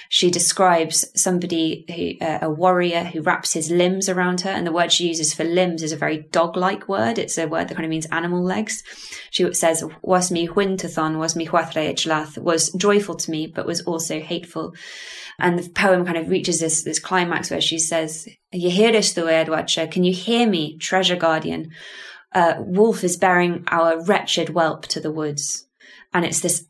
She 0.08 0.30
describes 0.30 1.04
somebody 1.20 1.84
who, 1.88 2.24
uh, 2.24 2.38
a 2.42 2.50
warrior 2.50 3.04
who 3.04 3.22
wraps 3.22 3.52
his 3.52 3.70
limbs 3.70 4.08
around 4.08 4.42
her. 4.42 4.50
And 4.50 4.66
the 4.66 4.72
word 4.72 4.92
she 4.92 5.08
uses 5.08 5.34
for 5.34 5.44
limbs 5.44 5.82
is 5.82 5.92
a 5.92 5.96
very 5.96 6.18
dog 6.30 6.56
like 6.56 6.88
word. 6.88 7.18
It's 7.18 7.38
a 7.38 7.46
word 7.46 7.68
that 7.68 7.74
kind 7.74 7.84
of 7.84 7.90
means 7.90 8.06
animal 8.06 8.42
legs. 8.42 8.82
She 9.30 9.52
says, 9.54 9.84
was 10.02 10.30
mi 10.30 10.46
huintathon, 10.46 11.18
was 11.18 11.34
mi 11.34 11.46
huathre 11.46 12.38
was 12.38 12.70
joyful 12.72 13.16
to 13.16 13.30
me, 13.30 13.46
but 13.46 13.66
was 13.66 13.80
also 13.82 14.20
hateful. 14.20 14.74
And 15.38 15.58
the 15.58 15.68
poem 15.70 16.04
kind 16.04 16.16
of 16.16 16.28
reaches 16.28 16.60
this, 16.60 16.84
this 16.84 17.00
climax 17.00 17.50
where 17.50 17.60
she 17.60 17.78
says, 17.78 18.28
You 18.52 18.70
hear 18.70 18.92
this, 18.92 19.12
though, 19.12 19.26
Eadwacer? 19.26 19.90
Can 19.90 20.04
you 20.04 20.14
hear 20.14 20.48
me, 20.48 20.78
treasure 20.78 21.16
guardian? 21.16 21.72
Uh, 22.32 22.54
Wolf 22.58 23.04
is 23.04 23.16
bearing 23.16 23.64
our 23.68 24.02
wretched 24.04 24.50
whelp 24.50 24.86
to 24.88 25.00
the 25.00 25.10
woods. 25.10 25.66
And 26.12 26.24
it's 26.24 26.40
this 26.40 26.66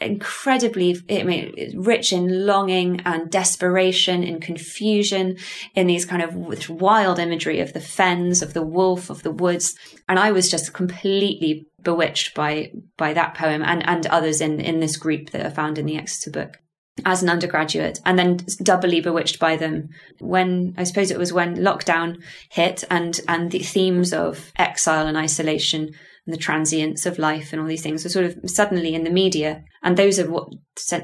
incredibly 0.00 1.00
I 1.10 1.22
mean, 1.24 1.72
rich 1.76 2.12
in 2.12 2.46
longing 2.46 3.00
and 3.04 3.30
desperation 3.30 4.22
and 4.22 4.40
confusion 4.40 5.36
in 5.74 5.86
these 5.86 6.04
kind 6.04 6.22
of 6.22 6.68
wild 6.68 7.18
imagery 7.18 7.60
of 7.60 7.72
the 7.72 7.80
fens 7.80 8.42
of 8.42 8.54
the 8.54 8.62
wolf 8.62 9.10
of 9.10 9.22
the 9.22 9.32
woods. 9.32 9.74
And 10.08 10.18
i 10.18 10.30
was 10.32 10.50
just 10.50 10.72
completely 10.72 11.66
bewitched 11.82 12.34
by 12.34 12.72
by 12.96 13.12
that 13.12 13.34
poem 13.34 13.62
and 13.62 13.86
and 13.88 14.06
others 14.06 14.40
in 14.40 14.60
in 14.60 14.80
this 14.80 14.96
group 14.96 15.30
that 15.30 15.44
are 15.44 15.50
found 15.50 15.78
in 15.78 15.86
the 15.86 15.96
exeter 15.96 16.30
book 16.30 16.58
as 17.04 17.22
an 17.22 17.28
undergraduate 17.28 18.00
and 18.04 18.18
then 18.18 18.38
doubly 18.62 19.00
bewitched 19.00 19.38
by 19.38 19.56
them 19.56 19.88
when 20.18 20.74
I 20.76 20.84
suppose 20.84 21.10
it 21.10 21.18
was 21.18 21.32
when 21.32 21.56
lockdown 21.56 22.22
hit 22.50 22.84
and 22.90 23.20
and 23.28 23.50
the 23.50 23.60
themes 23.60 24.12
of 24.12 24.52
exile 24.56 25.06
and 25.06 25.16
isolation 25.16 25.94
and 26.28 26.34
the 26.34 26.38
transience 26.38 27.06
of 27.06 27.18
life 27.18 27.52
and 27.52 27.62
all 27.62 27.66
these 27.66 27.82
things 27.82 28.04
were 28.04 28.10
sort 28.10 28.26
of 28.26 28.38
suddenly 28.44 28.94
in 28.94 29.02
the 29.02 29.10
media 29.10 29.64
and 29.82 29.96
those 29.96 30.18
are 30.18 30.30
what 30.30 30.46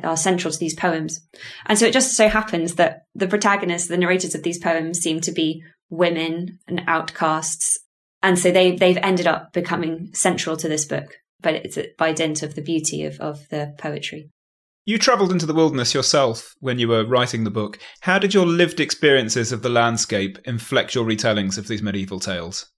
are 0.03 0.19
central 0.19 0.53
to 0.53 0.59
these 0.59 0.75
poems 0.75 1.27
and 1.65 1.79
so 1.79 1.87
it 1.87 1.95
just 1.95 2.15
so 2.15 2.29
happens 2.29 2.75
that 2.75 3.05
the 3.15 3.27
protagonists 3.27 3.89
the 3.89 3.97
narrators 3.97 4.35
of 4.35 4.43
these 4.43 4.59
poems 4.59 4.99
seem 4.99 5.23
to 5.23 5.33
be 5.33 5.63
women 5.89 6.59
and 6.69 6.83
outcasts 6.87 7.79
and 8.23 8.39
so 8.39 8.51
they 8.51 8.77
they've 8.77 8.99
ended 8.99 9.27
up 9.27 9.51
becoming 9.55 10.11
central 10.13 10.59
to 10.59 10.69
this 10.69 10.85
book 10.85 11.17
but 11.41 11.55
it's 11.55 11.79
by 11.97 12.13
dint 12.13 12.43
of 12.43 12.55
the 12.55 12.63
beauty 12.63 13.03
of, 13.05 13.19
of 13.19 13.49
the 13.49 13.75
poetry 13.79 14.29
you 14.85 14.99
travelled 14.99 15.33
into 15.33 15.47
the 15.47 15.55
wilderness 15.55 15.95
yourself 15.95 16.53
when 16.61 16.79
you 16.79 16.89
were 16.89 17.07
writing 17.07 17.45
the 17.45 17.51
book. 17.51 17.79
How 18.01 18.19
did 18.19 18.35
your 18.35 18.45
lived 18.45 18.81
experiences 18.81 19.51
of 19.51 19.63
the 19.63 19.71
landscape 19.71 20.37
inflect 20.45 20.95
your 20.95 21.07
retellings 21.07 21.57
of 21.57 21.69
these 21.69 21.81
medieval 21.81 22.21
tales? 22.21 22.71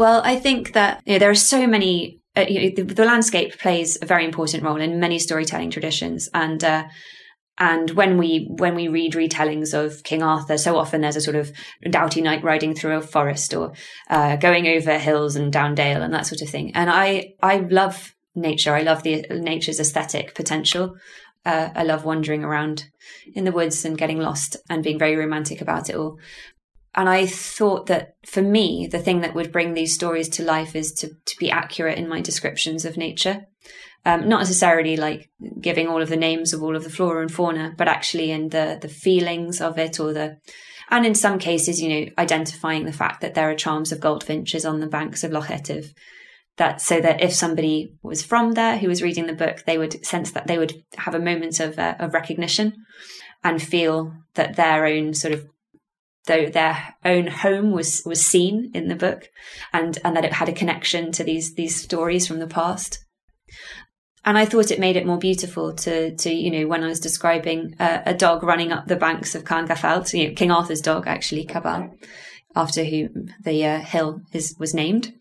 Well, 0.00 0.22
I 0.24 0.36
think 0.36 0.72
that 0.72 1.02
you 1.04 1.12
know, 1.12 1.18
there 1.18 1.30
are 1.30 1.34
so 1.34 1.66
many. 1.66 2.22
Uh, 2.34 2.46
you 2.48 2.60
know, 2.62 2.74
the, 2.74 2.94
the, 2.94 3.04
landscape 3.04 3.58
plays 3.58 3.98
a 4.00 4.06
very 4.06 4.24
important 4.24 4.62
role 4.62 4.80
in 4.80 4.98
many 4.98 5.18
storytelling 5.18 5.70
traditions, 5.70 6.26
and 6.32 6.64
uh, 6.64 6.84
and 7.58 7.90
when 7.90 8.16
we 8.16 8.48
when 8.48 8.74
we 8.74 8.88
read 8.88 9.12
retellings 9.12 9.74
of 9.74 10.02
King 10.02 10.22
Arthur, 10.22 10.56
so 10.56 10.78
often 10.78 11.02
there's 11.02 11.16
a 11.16 11.20
sort 11.20 11.36
of 11.36 11.52
doughty 11.90 12.22
knight 12.22 12.42
riding 12.42 12.74
through 12.74 12.96
a 12.96 13.02
forest 13.02 13.52
or 13.52 13.74
uh, 14.08 14.36
going 14.36 14.68
over 14.68 14.98
hills 14.98 15.36
and 15.36 15.52
down 15.52 15.74
dale 15.74 16.00
and 16.00 16.14
that 16.14 16.26
sort 16.26 16.40
of 16.40 16.48
thing. 16.48 16.74
And 16.74 16.88
I 16.88 17.34
I 17.42 17.58
love 17.58 18.14
nature. 18.34 18.74
I 18.74 18.80
love 18.80 19.02
the 19.02 19.26
nature's 19.28 19.80
aesthetic 19.80 20.34
potential. 20.34 20.96
Uh, 21.44 21.68
I 21.74 21.82
love 21.82 22.06
wandering 22.06 22.42
around 22.42 22.84
in 23.34 23.44
the 23.44 23.52
woods 23.52 23.84
and 23.84 23.98
getting 23.98 24.18
lost 24.18 24.56
and 24.70 24.82
being 24.82 24.98
very 24.98 25.16
romantic 25.16 25.60
about 25.60 25.90
it 25.90 25.96
all. 25.96 26.18
And 26.94 27.08
I 27.08 27.26
thought 27.26 27.86
that 27.86 28.14
for 28.26 28.42
me, 28.42 28.88
the 28.90 28.98
thing 28.98 29.20
that 29.20 29.34
would 29.34 29.52
bring 29.52 29.74
these 29.74 29.94
stories 29.94 30.28
to 30.30 30.44
life 30.44 30.74
is 30.74 30.92
to, 30.94 31.08
to 31.08 31.36
be 31.38 31.50
accurate 31.50 31.98
in 31.98 32.08
my 32.08 32.20
descriptions 32.20 32.84
of 32.84 32.96
nature. 32.96 33.46
Um, 34.04 34.28
not 34.28 34.38
necessarily 34.38 34.96
like 34.96 35.30
giving 35.60 35.86
all 35.86 36.00
of 36.00 36.08
the 36.08 36.16
names 36.16 36.52
of 36.52 36.62
all 36.62 36.74
of 36.74 36.84
the 36.84 36.90
flora 36.90 37.20
and 37.20 37.30
fauna, 37.30 37.74
but 37.76 37.86
actually 37.86 38.30
in 38.30 38.48
the, 38.48 38.78
the 38.80 38.88
feelings 38.88 39.60
of 39.60 39.78
it 39.78 40.00
or 40.00 40.12
the, 40.12 40.38
and 40.90 41.04
in 41.04 41.14
some 41.14 41.38
cases, 41.38 41.80
you 41.80 41.88
know, 41.88 42.10
identifying 42.18 42.86
the 42.86 42.92
fact 42.92 43.20
that 43.20 43.34
there 43.34 43.50
are 43.50 43.54
charms 43.54 43.92
of 43.92 44.00
goldfinches 44.00 44.64
on 44.64 44.80
the 44.80 44.86
banks 44.86 45.22
of 45.22 45.32
Loch 45.32 45.50
Etive 45.50 45.92
that 46.56 46.80
so 46.80 47.00
that 47.00 47.22
if 47.22 47.32
somebody 47.32 47.94
was 48.02 48.22
from 48.22 48.52
there 48.52 48.78
who 48.78 48.88
was 48.88 49.02
reading 49.02 49.26
the 49.26 49.32
book, 49.32 49.64
they 49.66 49.78
would 49.78 50.04
sense 50.04 50.30
that 50.32 50.46
they 50.46 50.58
would 50.58 50.82
have 50.96 51.14
a 51.14 51.20
moment 51.20 51.60
of, 51.60 51.78
uh, 51.78 51.94
of 51.98 52.14
recognition 52.14 52.74
and 53.44 53.62
feel 53.62 54.12
that 54.34 54.56
their 54.56 54.84
own 54.84 55.14
sort 55.14 55.32
of 55.32 55.46
though 56.30 56.46
their 56.46 56.94
own 57.04 57.26
home 57.26 57.72
was 57.72 58.02
was 58.06 58.24
seen 58.24 58.70
in 58.72 58.86
the 58.86 58.94
book 58.94 59.28
and 59.72 59.98
and 60.04 60.16
that 60.16 60.24
it 60.24 60.34
had 60.34 60.48
a 60.48 60.52
connection 60.60 61.10
to 61.12 61.24
these 61.24 61.54
these 61.54 61.82
stories 61.82 62.26
from 62.26 62.38
the 62.38 62.46
past. 62.46 63.04
And 64.24 64.38
I 64.38 64.44
thought 64.44 64.70
it 64.70 64.78
made 64.78 64.96
it 64.96 65.06
more 65.06 65.18
beautiful 65.18 65.74
to 65.74 66.14
to 66.14 66.32
you 66.32 66.50
know 66.52 66.68
when 66.68 66.84
I 66.84 66.86
was 66.86 67.00
describing 67.00 67.74
a, 67.80 68.14
dog 68.14 68.44
running 68.44 68.70
up 68.70 68.86
the 68.86 68.96
banks 68.96 69.34
of 69.34 69.44
Carn 69.44 69.66
you 69.66 70.28
know, 70.28 70.34
King 70.34 70.52
Arthur's 70.52 70.80
dog 70.80 71.08
actually 71.08 71.44
Cabal, 71.44 71.90
after 72.54 72.84
whom 72.84 73.34
the 73.42 73.66
uh, 73.66 73.80
hill 73.80 74.20
is 74.32 74.54
was 74.58 74.72
named, 74.72 75.12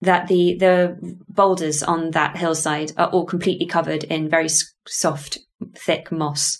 that 0.00 0.26
the 0.26 0.56
the 0.56 1.16
boulders 1.28 1.84
on 1.84 2.10
that 2.10 2.36
hillside 2.36 2.90
are 2.96 3.10
all 3.10 3.26
completely 3.26 3.66
covered 3.66 4.02
in 4.04 4.28
very 4.28 4.48
soft, 4.88 5.38
thick 5.76 6.10
moss, 6.10 6.58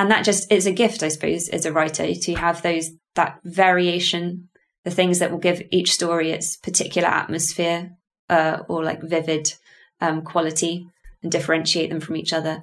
and 0.00 0.10
that 0.10 0.24
just 0.24 0.50
is 0.50 0.66
a 0.66 0.72
gift, 0.72 1.02
I 1.02 1.08
suppose, 1.08 1.50
as 1.50 1.66
a 1.66 1.72
writer 1.72 2.14
to 2.14 2.34
have 2.36 2.62
those 2.62 2.92
that 3.16 3.38
variation, 3.44 4.48
the 4.82 4.90
things 4.90 5.18
that 5.18 5.30
will 5.30 5.38
give 5.38 5.62
each 5.70 5.92
story 5.92 6.30
its 6.30 6.56
particular 6.56 7.06
atmosphere 7.06 7.90
uh, 8.30 8.62
or 8.66 8.82
like 8.82 9.02
vivid 9.02 9.52
um, 10.00 10.22
quality 10.22 10.86
and 11.22 11.30
differentiate 11.30 11.90
them 11.90 12.00
from 12.00 12.16
each 12.16 12.32
other. 12.32 12.62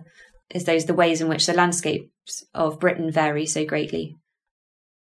Is 0.49 0.63
those 0.63 0.85
the 0.85 0.95
ways 0.95 1.21
in 1.21 1.27
which 1.27 1.45
the 1.45 1.53
landscapes 1.53 2.43
of 2.55 2.79
Britain 2.79 3.11
vary 3.11 3.45
so 3.45 3.63
greatly? 3.65 4.15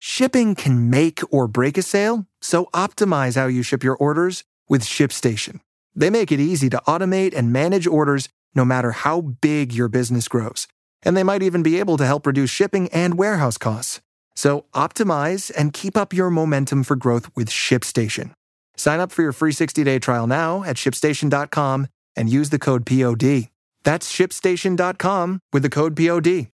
Shipping 0.01 0.57
can 0.57 0.91
make 0.91 1.21
or 1.31 1.47
break 1.47 1.79
a 1.79 1.83
sale, 1.83 2.27
so 2.41 2.65
optimize 2.75 3.37
how 3.37 3.47
you 3.47 3.63
ship 3.63 3.85
your 3.85 3.97
orders 3.97 4.43
with 4.69 4.83
ShipStation. 4.83 5.61
They 5.95 6.11
make 6.11 6.33
it 6.33 6.41
easy 6.41 6.69
to 6.71 6.83
automate 6.89 7.33
and 7.33 7.53
manage 7.53 7.87
orders 7.87 8.29
no 8.57 8.65
matter 8.65 8.91
how 8.91 9.21
big 9.21 9.73
your 9.73 9.89
business 9.89 10.27
grows. 10.27 10.67
And 11.05 11.17
they 11.17 11.23
might 11.23 11.43
even 11.43 11.63
be 11.63 11.79
able 11.79 11.97
to 11.99 12.07
help 12.07 12.27
reduce 12.27 12.51
shipping 12.51 12.89
and 12.89 13.19
warehouse 13.19 13.59
costs. 13.59 14.01
So 14.35 14.65
optimize 14.75 15.53
and 15.57 15.73
keep 15.73 15.97
up 15.97 16.13
your 16.13 16.31
momentum 16.31 16.83
for 16.83 16.97
growth 16.97 17.31
with 17.37 17.49
ShipStation. 17.51 18.33
Sign 18.77 19.01
up 19.01 19.13
for 19.13 19.23
your 19.23 19.33
free 19.33 19.53
60-day 19.53 20.01
trial 20.01 20.27
now 20.27 20.65
at 20.65 20.77
shipstation.com 20.77 21.87
and 22.17 22.29
use 22.29 22.51
the 22.51 22.59
code 22.59 22.87
POD. 22.87 23.49
That's 23.85 24.11
shipstation.com 24.13 25.41
with 25.53 25.63
the 25.63 25.71
code 25.71 25.97
POD. 25.97 26.49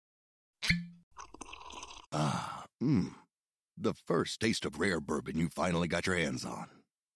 Ah, 2.10 2.64
mmm. 2.82 3.10
The 3.76 3.94
first 3.94 4.40
taste 4.40 4.64
of 4.64 4.80
rare 4.80 5.00
bourbon 5.00 5.38
you 5.38 5.48
finally 5.48 5.86
got 5.86 6.06
your 6.06 6.16
hands 6.16 6.44
on. 6.44 6.66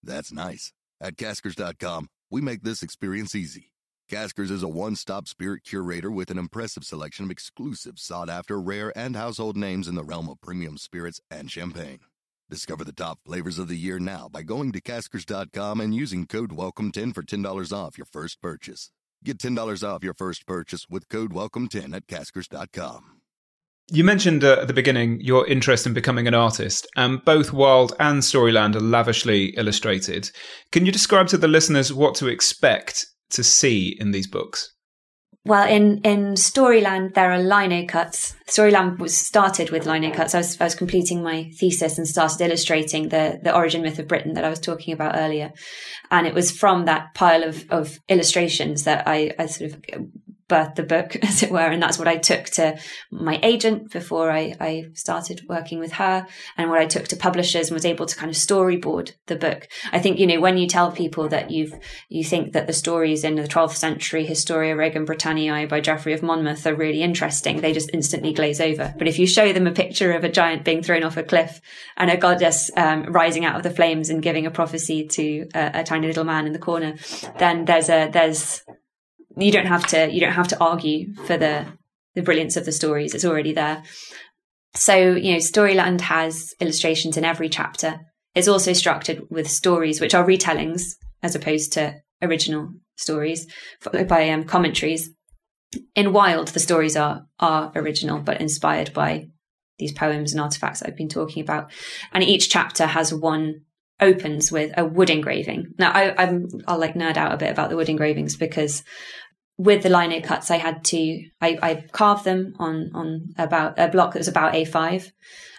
That's 0.01 0.31
nice. 0.31 0.71
At 1.01 1.17
caskers.com, 1.17 2.07
we 2.31 2.39
make 2.39 2.63
this 2.63 2.81
experience 2.81 3.35
easy. 3.35 3.72
Caskers 4.11 4.51
is 4.51 4.63
a 4.63 4.67
one 4.67 4.95
stop 4.95 5.27
spirit 5.27 5.63
curator 5.63 6.11
with 6.11 6.29
an 6.29 6.37
impressive 6.37 6.83
selection 6.83 7.25
of 7.25 7.31
exclusive, 7.31 7.97
sought 7.97 8.29
after, 8.29 8.59
rare, 8.59 8.91
and 8.97 9.15
household 9.15 9.55
names 9.55 9.87
in 9.87 9.95
the 9.95 10.03
realm 10.03 10.29
of 10.29 10.41
premium 10.41 10.77
spirits 10.77 11.21
and 11.31 11.49
champagne. 11.49 11.99
Discover 12.49 12.83
the 12.83 12.91
top 12.91 13.19
flavors 13.25 13.57
of 13.57 13.69
the 13.69 13.77
year 13.77 13.99
now 13.99 14.27
by 14.29 14.43
going 14.43 14.71
to 14.73 14.81
caskers.com 14.81 15.79
and 15.79 15.95
using 15.95 16.27
code 16.27 16.51
WELCOME10 16.51 17.15
for 17.15 17.23
$10 17.23 17.71
off 17.71 17.97
your 17.97 18.05
first 18.05 18.41
purchase. 18.41 18.91
Get 19.23 19.37
$10 19.37 19.83
off 19.87 20.03
your 20.03 20.13
first 20.13 20.45
purchase 20.45 20.85
with 20.89 21.07
code 21.07 21.31
WELCOME10 21.31 21.95
at 21.95 22.07
caskers.com. 22.07 23.21
You 23.89 24.03
mentioned 24.03 24.43
uh, 24.43 24.59
at 24.61 24.67
the 24.67 24.73
beginning 24.73 25.21
your 25.21 25.47
interest 25.47 25.85
in 25.85 25.93
becoming 25.93 26.27
an 26.27 26.33
artist, 26.33 26.87
and 26.95 27.23
both 27.23 27.53
Wild 27.53 27.93
and 27.99 28.21
Storyland 28.21 28.75
are 28.75 28.81
lavishly 28.81 29.47
illustrated. 29.57 30.29
Can 30.71 30.85
you 30.85 30.91
describe 30.91 31.27
to 31.27 31.37
the 31.37 31.47
listeners 31.47 31.93
what 31.93 32.15
to 32.15 32.27
expect 32.27 33.07
to 33.33 33.43
see 33.43 33.95
in 33.99 34.11
these 34.11 34.27
books? 34.27 34.73
Well, 35.45 35.67
in, 35.67 35.99
in 36.05 36.35
Storyland, 36.35 37.15
there 37.15 37.29
are 37.29 37.37
lino 37.37 37.85
cuts. 37.85 38.33
Storyland 38.47 38.97
was 38.99 39.17
started 39.17 39.71
with 39.71 39.85
lino 39.85 40.09
cuts. 40.09 40.33
I 40.33 40.37
was, 40.37 40.59
I 40.61 40.63
was 40.63 40.75
completing 40.75 41.21
my 41.21 41.51
thesis 41.59 41.97
and 41.97 42.07
started 42.07 42.39
illustrating 42.39 43.09
the, 43.09 43.39
the 43.43 43.53
origin 43.53 43.81
myth 43.81 43.99
of 43.99 44.07
Britain 44.07 44.35
that 44.35 44.45
I 44.45 44.49
was 44.49 44.61
talking 44.61 44.93
about 44.93 45.17
earlier. 45.17 45.51
And 46.09 46.25
it 46.25 46.33
was 46.33 46.49
from 46.49 46.85
that 46.85 47.13
pile 47.13 47.43
of, 47.43 47.65
of 47.69 47.99
illustrations 48.07 48.85
that 48.85 49.05
I, 49.05 49.33
I 49.37 49.47
sort 49.47 49.73
of 49.73 49.81
birthed 50.47 50.75
the 50.75 50.83
book, 50.83 51.15
as 51.23 51.43
it 51.43 51.51
were. 51.51 51.59
And 51.59 51.81
that's 51.81 51.99
what 51.99 52.07
I 52.07 52.17
took 52.17 52.45
to 52.45 52.77
my 53.11 53.39
agent 53.43 53.91
before 53.91 54.31
I, 54.31 54.55
I 54.59 54.85
started 54.93 55.41
working 55.47 55.79
with 55.79 55.93
her 55.93 56.27
and 56.57 56.69
what 56.69 56.79
I 56.79 56.85
took 56.85 57.07
to 57.09 57.15
publishers 57.15 57.69
and 57.69 57.75
was 57.75 57.85
able 57.85 58.05
to 58.05 58.15
kind 58.15 58.29
of 58.29 58.35
storyboard 58.35 59.13
the 59.27 59.35
book. 59.35 59.67
I 59.91 59.99
think, 59.99 60.19
you 60.19 60.27
know, 60.27 60.39
when 60.39 60.57
you 60.57 60.67
tell 60.67 60.91
people 60.91 61.29
that 61.29 61.51
you've, 61.51 61.73
you 62.09 62.23
think 62.23 62.53
that 62.53 62.67
the 62.67 62.73
stories 62.73 63.23
in 63.23 63.35
the 63.35 63.43
12th 63.43 63.75
century 63.75 64.25
Historia 64.25 64.75
Regum 64.75 65.05
Britanniae 65.05 65.69
by 65.69 65.79
Geoffrey 65.79 66.13
of 66.13 66.23
Monmouth 66.23 66.65
are 66.65 66.75
really 66.75 67.01
interesting, 67.01 67.61
they 67.61 67.73
just 67.73 67.91
instantly 67.93 68.33
glaze 68.33 68.61
over. 68.61 68.93
But 68.97 69.07
if 69.07 69.19
you 69.19 69.27
show 69.27 69.53
them 69.53 69.67
a 69.67 69.71
picture 69.71 70.13
of 70.13 70.23
a 70.23 70.29
giant 70.29 70.63
being 70.63 70.81
thrown 70.81 71.03
off 71.03 71.17
a 71.17 71.23
cliff 71.23 71.61
and 71.97 72.09
a 72.09 72.17
goddess 72.17 72.71
um, 72.75 73.03
rising 73.03 73.45
out 73.45 73.55
of 73.55 73.63
the 73.63 73.71
flames 73.71 74.09
and 74.09 74.21
giving 74.21 74.45
a 74.45 74.51
prophecy 74.51 75.07
to 75.07 75.47
a, 75.53 75.71
a 75.75 75.83
tiny 75.83 76.07
little 76.07 76.23
man 76.23 76.47
in 76.47 76.53
the 76.53 76.59
corner, 76.59 76.95
then 77.37 77.65
there's 77.65 77.89
a, 77.89 78.09
there's, 78.09 78.62
you 79.37 79.51
don't 79.51 79.65
have 79.65 79.85
to 79.87 80.11
you 80.11 80.19
don't 80.19 80.33
have 80.33 80.47
to 80.49 80.59
argue 80.59 81.13
for 81.25 81.37
the 81.37 81.65
the 82.15 82.21
brilliance 82.21 82.57
of 82.57 82.65
the 82.65 82.71
stories. 82.71 83.13
It's 83.13 83.25
already 83.25 83.53
there. 83.53 83.83
So 84.75 84.95
you 84.95 85.33
know 85.33 85.37
storyland 85.37 86.01
has 86.01 86.53
illustrations 86.59 87.17
in 87.17 87.25
every 87.25 87.49
chapter. 87.49 87.99
It's 88.35 88.47
also 88.47 88.73
structured 88.73 89.21
with 89.29 89.49
stories 89.49 90.01
which 90.01 90.15
are 90.15 90.25
retellings 90.25 90.95
as 91.21 91.35
opposed 91.35 91.73
to 91.73 91.95
original 92.21 92.69
stories 92.95 93.47
followed 93.81 94.07
by 94.07 94.29
um, 94.29 94.43
commentaries. 94.43 95.09
In 95.95 96.13
wild 96.13 96.49
the 96.49 96.59
stories 96.59 96.95
are 96.95 97.25
are 97.39 97.71
original 97.75 98.19
but 98.19 98.41
inspired 98.41 98.93
by 98.93 99.27
these 99.79 99.91
poems 99.91 100.31
and 100.31 100.39
artifacts 100.39 100.79
that 100.79 100.89
i've 100.89 100.97
been 100.97 101.09
talking 101.09 101.41
about. 101.41 101.71
And 102.11 102.23
each 102.23 102.49
chapter 102.49 102.85
has 102.85 103.13
one 103.13 103.61
opens 103.99 104.51
with 104.51 104.71
a 104.77 104.85
wood 104.85 105.09
engraving. 105.09 105.73
Now 105.79 105.91
I, 105.91 106.23
i'm 106.23 106.47
i'll 106.67 106.79
like 106.79 106.93
nerd 106.93 107.17
out 107.17 107.33
a 107.33 107.37
bit 107.37 107.51
about 107.51 107.69
the 107.69 107.75
wood 107.75 107.89
engravings 107.89 108.35
because 108.35 108.83
with 109.57 109.83
the 109.83 109.89
lino 109.89 110.19
cuts, 110.21 110.49
I 110.49 110.57
had 110.57 110.83
to 110.85 110.97
I, 111.41 111.57
I 111.61 111.83
carved 111.91 112.23
them 112.23 112.53
on 112.59 112.91
on 112.93 113.29
about 113.37 113.77
a 113.77 113.87
block 113.87 114.13
that 114.13 114.19
was 114.19 114.27
about 114.27 114.53
A5, 114.53 115.11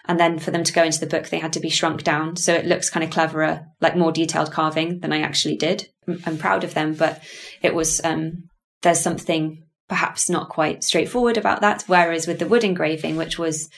and 0.05 0.19
then 0.19 0.39
for 0.39 0.51
them 0.51 0.63
to 0.63 0.73
go 0.73 0.83
into 0.83 0.99
the 0.99 1.07
book, 1.07 1.29
they 1.29 1.39
had 1.39 1.53
to 1.53 1.59
be 1.59 1.69
shrunk 1.69 2.03
down, 2.03 2.35
so 2.35 2.53
it 2.53 2.65
looks 2.65 2.89
kind 2.89 3.03
of 3.03 3.09
cleverer, 3.09 3.65
like 3.81 3.95
more 3.95 4.11
detailed 4.11 4.51
carving 4.51 4.99
than 4.99 5.13
I 5.13 5.21
actually 5.21 5.55
did. 5.57 5.87
I'm 6.25 6.37
proud 6.37 6.63
of 6.63 6.73
them, 6.73 6.93
but 6.93 7.23
it 7.61 7.73
was 7.73 8.01
um, 8.03 8.49
there's 8.81 9.01
something 9.01 9.63
perhaps 9.87 10.29
not 10.29 10.49
quite 10.49 10.83
straightforward 10.83 11.37
about 11.37 11.61
that. 11.61 11.83
Whereas 11.87 12.27
with 12.27 12.39
the 12.39 12.47
wood 12.47 12.63
engraving, 12.63 13.15
which 13.15 13.39
was 13.39 13.69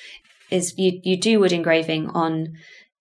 is 0.50 0.74
you 0.78 1.00
you 1.04 1.20
do 1.20 1.40
wood 1.40 1.52
engraving 1.52 2.10
on 2.10 2.54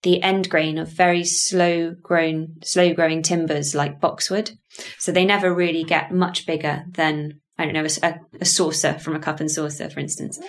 the 0.03 0.21
end 0.21 0.49
grain 0.49 0.77
of 0.77 0.89
very 0.89 1.23
slow 1.23 1.95
grown, 2.01 2.55
slow 2.63 2.93
growing 2.93 3.23
timbers 3.23 3.73
like 3.73 3.99
boxwood. 3.99 4.51
So 4.97 5.11
they 5.11 5.25
never 5.25 5.53
really 5.53 5.83
get 5.83 6.11
much 6.11 6.45
bigger 6.45 6.85
than, 6.91 7.41
I 7.57 7.65
don't 7.65 7.73
know, 7.73 7.87
a, 8.03 8.19
a 8.39 8.45
saucer 8.45 8.99
from 8.99 9.15
a 9.15 9.19
cup 9.19 9.39
and 9.39 9.49
saucer, 9.49 9.89
for 9.89 9.99
instance. 9.99 10.39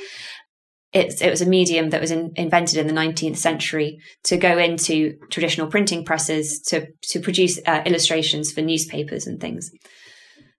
It's, 0.93 1.21
it 1.21 1.29
was 1.29 1.43
a 1.43 1.47
medium 1.47 1.91
that 1.91 2.01
was 2.01 2.11
in, 2.11 2.33
invented 2.37 2.79
in 2.79 2.87
the 2.87 2.95
19th 2.95 3.37
century 3.37 3.99
to 4.25 4.39
go 4.39 4.57
into 4.57 5.19
traditional 5.31 5.67
printing 5.67 6.05
presses 6.05 6.61
to, 6.69 6.87
to 7.11 7.21
produce 7.21 7.61
uh, 7.67 7.83
illustrations 7.85 8.53
for 8.53 8.63
newspapers 8.63 9.27
and 9.27 9.39
things. 9.39 9.71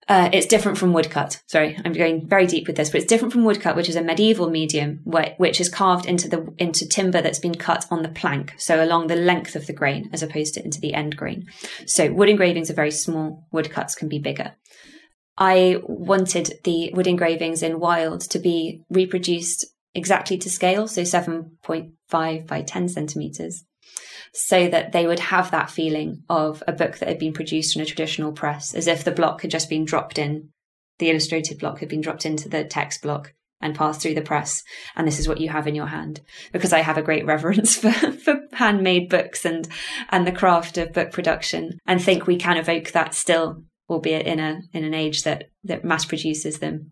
Uh, 0.09 0.27
it's 0.33 0.47
different 0.47 0.75
from 0.75 0.91
woodcut. 0.91 1.39
Sorry, 1.45 1.79
I'm 1.85 1.93
going 1.93 2.27
very 2.27 2.47
deep 2.47 2.65
with 2.65 2.75
this, 2.75 2.89
but 2.89 2.99
it's 2.99 3.09
different 3.09 3.31
from 3.31 3.45
woodcut, 3.45 3.75
which 3.75 3.87
is 3.87 3.95
a 3.95 4.01
medieval 4.01 4.49
medium, 4.49 5.01
which 5.03 5.61
is 5.61 5.69
carved 5.69 6.07
into 6.07 6.27
the 6.27 6.51
into 6.57 6.87
timber 6.87 7.21
that's 7.21 7.37
been 7.37 7.53
cut 7.53 7.85
on 7.91 8.01
the 8.01 8.09
plank, 8.09 8.55
so 8.57 8.83
along 8.83 9.05
the 9.05 9.15
length 9.15 9.55
of 9.55 9.67
the 9.67 9.73
grain, 9.73 10.09
as 10.11 10.23
opposed 10.23 10.55
to 10.55 10.65
into 10.65 10.81
the 10.81 10.95
end 10.95 11.15
grain. 11.15 11.45
So 11.85 12.11
wood 12.11 12.27
engravings 12.27 12.71
are 12.71 12.73
very 12.73 12.89
small. 12.89 13.45
Woodcuts 13.51 13.93
can 13.93 14.09
be 14.09 14.17
bigger. 14.17 14.55
I 15.37 15.79
wanted 15.83 16.59
the 16.63 16.91
wood 16.95 17.07
engravings 17.07 17.61
in 17.61 17.79
wild 17.79 18.21
to 18.31 18.39
be 18.39 18.81
reproduced 18.89 19.67
exactly 19.93 20.39
to 20.39 20.49
scale, 20.49 20.87
so 20.87 21.03
7.5 21.03 22.47
by 22.47 22.61
10 22.63 22.89
centimeters 22.89 23.63
so 24.33 24.67
that 24.69 24.91
they 24.91 25.07
would 25.07 25.19
have 25.19 25.51
that 25.51 25.69
feeling 25.69 26.23
of 26.29 26.63
a 26.67 26.71
book 26.71 26.97
that 26.97 27.09
had 27.09 27.19
been 27.19 27.33
produced 27.33 27.75
in 27.75 27.81
a 27.81 27.85
traditional 27.85 28.31
press, 28.31 28.73
as 28.73 28.87
if 28.87 29.03
the 29.03 29.11
block 29.11 29.41
had 29.41 29.51
just 29.51 29.69
been 29.69 29.85
dropped 29.85 30.17
in, 30.17 30.49
the 30.99 31.09
illustrated 31.09 31.59
block 31.59 31.79
had 31.79 31.89
been 31.89 32.01
dropped 32.01 32.25
into 32.25 32.49
the 32.49 32.63
text 32.63 33.01
block 33.01 33.33
and 33.61 33.75
passed 33.75 34.01
through 34.01 34.13
the 34.13 34.21
press. 34.21 34.63
And 34.95 35.07
this 35.07 35.19
is 35.19 35.27
what 35.27 35.41
you 35.41 35.49
have 35.49 35.67
in 35.67 35.75
your 35.75 35.87
hand. 35.87 36.21
Because 36.51 36.71
I 36.71 36.79
have 36.79 36.97
a 36.97 37.01
great 37.01 37.25
reverence 37.25 37.75
for, 37.79 37.91
for 37.91 38.39
handmade 38.53 39.09
books 39.09 39.45
and, 39.45 39.67
and 40.09 40.25
the 40.25 40.31
craft 40.31 40.77
of 40.77 40.93
book 40.93 41.11
production 41.11 41.77
and 41.85 42.01
think 42.01 42.25
we 42.27 42.37
can 42.37 42.57
evoke 42.57 42.91
that 42.91 43.13
still, 43.13 43.63
albeit 43.89 44.25
in 44.25 44.39
a, 44.39 44.61
in 44.73 44.83
an 44.83 44.93
age 44.93 45.23
that, 45.23 45.45
that 45.63 45.83
mass 45.83 46.05
produces 46.05 46.59
them. 46.59 46.91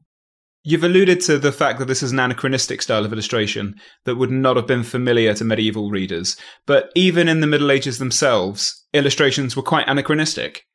You've 0.68 0.84
alluded 0.84 1.22
to 1.22 1.40
the 1.40 1.54
fact 1.54 1.80
that 1.80 1.88
this 1.88 2.04
is 2.04 2.12
an 2.12 2.20
anachronistic 2.20 2.82
style 2.82 3.06
of 3.06 3.14
illustration 3.14 3.80
that 4.04 4.18
would 4.18 4.32
not 4.32 4.58
have 4.58 4.68
been 4.68 4.84
familiar 4.84 5.34
to 5.36 5.46
medieval 5.46 5.90
readers. 5.90 6.36
But 6.66 6.92
even 6.94 7.30
in 7.30 7.40
the 7.40 7.48
Middle 7.48 7.72
Ages 7.72 8.00
themselves, 8.00 8.86
illustrations 8.94 9.56
were 9.56 9.64
quite 9.64 9.88
anachronistic. 9.88 10.66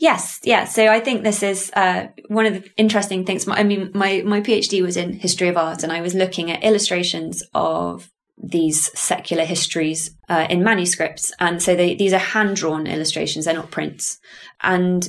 Yes, 0.00 0.40
yeah. 0.42 0.64
So 0.64 0.88
I 0.88 0.98
think 0.98 1.22
this 1.22 1.44
is 1.44 1.70
uh, 1.76 2.08
one 2.26 2.44
of 2.44 2.54
the 2.54 2.68
interesting 2.76 3.24
things. 3.24 3.46
I 3.46 3.62
mean, 3.62 3.92
my 3.94 4.24
my 4.26 4.40
PhD 4.40 4.82
was 4.82 4.96
in 4.96 5.12
history 5.12 5.46
of 5.46 5.56
art, 5.56 5.84
and 5.84 5.92
I 5.92 6.00
was 6.00 6.12
looking 6.12 6.50
at 6.50 6.64
illustrations 6.64 7.44
of 7.54 8.10
these 8.36 8.90
secular 8.98 9.44
histories 9.44 10.10
uh, 10.28 10.48
in 10.50 10.64
manuscripts, 10.64 11.32
and 11.38 11.62
so 11.62 11.76
they, 11.76 11.94
these 11.94 12.12
are 12.12 12.18
hand 12.18 12.56
drawn 12.56 12.88
illustrations; 12.88 13.44
they're 13.44 13.54
not 13.54 13.70
prints, 13.70 14.18
and 14.60 15.08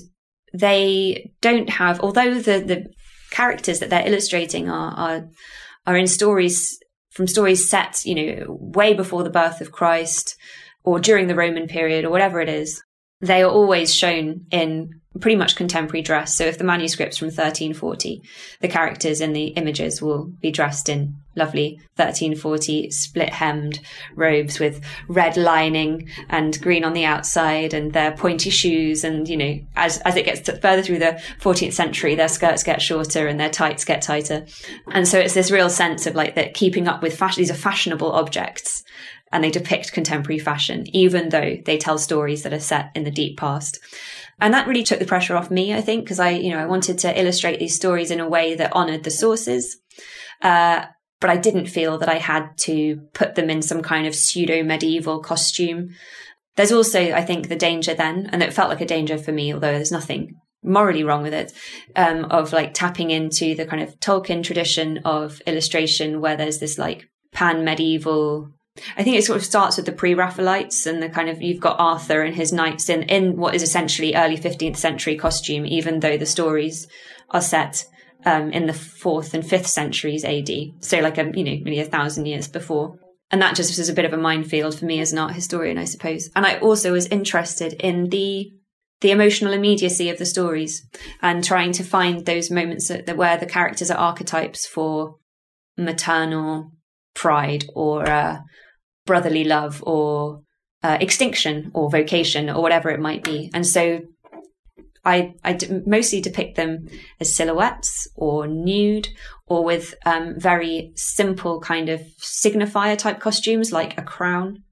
they 0.53 1.31
don't 1.41 1.71
have. 1.71 1.99
Although 2.01 2.35
the 2.35 2.59
the 2.59 2.85
characters 3.31 3.79
that 3.79 3.89
they're 3.89 4.07
illustrating 4.07 4.69
are 4.69 4.91
are 4.91 5.29
are 5.87 5.97
in 5.97 6.07
stories 6.07 6.77
from 7.09 7.27
stories 7.27 7.69
set, 7.69 8.05
you 8.05 8.15
know, 8.15 8.45
way 8.47 8.93
before 8.93 9.23
the 9.23 9.29
birth 9.29 9.59
of 9.59 9.71
Christ 9.71 10.37
or 10.83 10.99
during 10.99 11.27
the 11.27 11.35
Roman 11.35 11.67
period 11.67 12.05
or 12.05 12.09
whatever 12.09 12.39
it 12.39 12.49
is. 12.49 12.81
They 13.19 13.41
are 13.41 13.49
always 13.49 13.93
shown 13.93 14.45
in 14.51 15.00
pretty 15.19 15.35
much 15.35 15.55
contemporary 15.55 16.01
dress. 16.01 16.35
So 16.35 16.45
if 16.45 16.57
the 16.57 16.63
manuscript's 16.63 17.17
from 17.17 17.27
1340, 17.27 18.21
the 18.61 18.67
characters 18.67 19.19
in 19.19 19.33
the 19.33 19.47
images 19.47 20.01
will 20.01 20.25
be 20.25 20.51
dressed 20.51 20.87
in 20.87 21.15
lovely 21.35 21.79
1340 21.95 22.91
split 22.91 23.29
hemmed 23.29 23.79
robes 24.15 24.59
with 24.59 24.83
red 25.07 25.37
lining 25.37 26.09
and 26.29 26.59
green 26.61 26.83
on 26.83 26.93
the 26.93 27.05
outside 27.05 27.73
and 27.73 27.93
their 27.93 28.11
pointy 28.11 28.49
shoes. 28.49 29.03
And, 29.03 29.27
you 29.27 29.37
know, 29.37 29.59
as, 29.75 29.97
as 29.99 30.15
it 30.15 30.25
gets 30.25 30.49
further 30.59 30.81
through 30.81 30.99
the 30.99 31.21
14th 31.41 31.73
century, 31.73 32.15
their 32.15 32.27
skirts 32.29 32.63
get 32.63 32.81
shorter 32.81 33.27
and 33.27 33.39
their 33.39 33.49
tights 33.49 33.83
get 33.83 34.01
tighter. 34.01 34.45
And 34.91 35.07
so 35.07 35.19
it's 35.19 35.33
this 35.33 35.51
real 35.51 35.69
sense 35.69 36.05
of 36.05 36.15
like 36.15 36.35
that 36.35 36.53
keeping 36.53 36.87
up 36.87 37.01
with 37.01 37.17
fashion. 37.17 37.41
These 37.41 37.51
are 37.51 37.55
fashionable 37.55 38.11
objects 38.11 38.83
and 39.31 39.43
they 39.43 39.51
depict 39.51 39.93
contemporary 39.93 40.39
fashion, 40.39 40.85
even 40.95 41.29
though 41.29 41.57
they 41.65 41.77
tell 41.77 41.97
stories 41.97 42.43
that 42.43 42.53
are 42.53 42.59
set 42.59 42.91
in 42.95 43.03
the 43.03 43.11
deep 43.11 43.37
past. 43.37 43.79
And 44.39 44.53
that 44.53 44.67
really 44.67 44.83
took 44.83 44.99
the 44.99 45.05
pressure 45.05 45.35
off 45.35 45.51
me, 45.51 45.73
I 45.73 45.81
think, 45.81 46.03
because 46.03 46.19
I, 46.19 46.31
you 46.31 46.49
know, 46.49 46.59
I 46.59 46.65
wanted 46.65 46.97
to 46.99 47.19
illustrate 47.19 47.59
these 47.59 47.75
stories 47.75 48.11
in 48.11 48.19
a 48.19 48.29
way 48.29 48.55
that 48.55 48.73
honored 48.73 49.03
the 49.03 49.11
sources. 49.11 49.77
Uh, 50.41 50.85
but 51.19 51.29
I 51.29 51.37
didn't 51.37 51.67
feel 51.67 51.99
that 51.99 52.09
I 52.09 52.17
had 52.17 52.57
to 52.59 52.97
put 53.13 53.35
them 53.35 53.49
in 53.49 53.61
some 53.61 53.83
kind 53.83 54.07
of 54.07 54.15
pseudo 54.15 54.63
medieval 54.63 55.19
costume. 55.19 55.91
There's 56.55 56.71
also, 56.71 56.99
I 56.99 57.23
think, 57.23 57.47
the 57.47 57.55
danger 57.55 57.93
then, 57.93 58.29
and 58.33 58.41
it 58.41 58.53
felt 58.53 58.69
like 58.69 58.81
a 58.81 58.85
danger 58.85 59.17
for 59.17 59.31
me, 59.31 59.53
although 59.53 59.71
there's 59.71 59.91
nothing 59.91 60.35
morally 60.63 61.03
wrong 61.03 61.23
with 61.23 61.33
it, 61.33 61.53
um, 61.95 62.25
of 62.25 62.53
like 62.53 62.73
tapping 62.73 63.11
into 63.11 63.55
the 63.55 63.65
kind 63.65 63.81
of 63.81 63.99
Tolkien 63.99 64.43
tradition 64.43 64.99
of 65.05 65.41
illustration 65.45 66.21
where 66.21 66.35
there's 66.35 66.59
this 66.59 66.77
like 66.77 67.07
pan 67.31 67.63
medieval 67.63 68.51
I 68.97 69.03
think 69.03 69.17
it 69.17 69.25
sort 69.25 69.37
of 69.37 69.43
starts 69.43 69.75
with 69.77 69.85
the 69.85 69.91
pre-Raphaelites 69.91 70.85
and 70.85 71.03
the 71.03 71.09
kind 71.09 71.29
of 71.29 71.41
you've 71.41 71.59
got 71.59 71.79
Arthur 71.79 72.21
and 72.21 72.33
his 72.33 72.53
knights 72.53 72.89
in 72.89 73.03
in 73.03 73.35
what 73.35 73.53
is 73.53 73.63
essentially 73.63 74.15
early 74.15 74.37
15th 74.37 74.77
century 74.77 75.17
costume, 75.17 75.65
even 75.65 75.99
though 75.99 76.17
the 76.17 76.25
stories 76.25 76.87
are 77.31 77.41
set 77.41 77.85
um, 78.25 78.51
in 78.51 78.67
the 78.67 78.73
fourth 78.73 79.33
and 79.33 79.45
fifth 79.45 79.67
centuries 79.67 80.23
AD. 80.23 80.49
So 80.79 80.99
like 80.99 81.17
a 81.17 81.31
you 81.33 81.43
know 81.43 81.55
nearly 81.63 81.79
a 81.79 81.85
thousand 81.85 82.27
years 82.27 82.47
before. 82.47 82.97
And 83.29 83.41
that 83.41 83.55
just 83.55 83.77
was 83.77 83.87
a 83.87 83.93
bit 83.93 84.03
of 84.03 84.11
a 84.11 84.17
minefield 84.17 84.77
for 84.77 84.83
me 84.85 84.99
as 84.99 85.13
an 85.13 85.19
art 85.19 85.33
historian, 85.33 85.77
I 85.77 85.85
suppose. 85.85 86.29
And 86.35 86.45
I 86.45 86.59
also 86.59 86.91
was 86.91 87.07
interested 87.07 87.73
in 87.73 88.09
the 88.09 88.51
the 89.01 89.11
emotional 89.11 89.53
immediacy 89.53 90.09
of 90.09 90.19
the 90.19 90.25
stories 90.25 90.87
and 91.21 91.43
trying 91.43 91.71
to 91.73 91.83
find 91.83 92.25
those 92.25 92.51
moments 92.51 92.87
that, 92.89 93.17
where 93.17 93.35
the 93.35 93.47
characters 93.47 93.89
are 93.89 93.97
archetypes 93.97 94.65
for 94.65 95.15
maternal 95.75 96.71
pride 97.15 97.65
or 97.73 98.07
uh, 98.07 98.39
brotherly 99.05 99.43
love 99.43 99.83
or 99.85 100.41
uh, 100.83 100.97
extinction 100.99 101.71
or 101.73 101.89
vocation 101.89 102.49
or 102.49 102.61
whatever 102.61 102.89
it 102.89 102.99
might 102.99 103.23
be. 103.23 103.49
And 103.53 103.65
so 103.65 104.01
I, 105.03 105.33
I 105.43 105.53
d- 105.53 105.81
mostly 105.85 106.21
depict 106.21 106.57
them 106.57 106.87
as 107.19 107.35
silhouettes 107.35 108.07
or 108.15 108.47
nude 108.47 109.07
or 109.47 109.63
with 109.63 109.95
um, 110.05 110.39
very 110.39 110.91
simple 110.95 111.59
kind 111.59 111.89
of 111.89 112.01
signifier 112.19 112.97
type 112.97 113.19
costumes 113.19 113.71
like 113.71 113.97
a 113.97 114.03
crown 114.03 114.63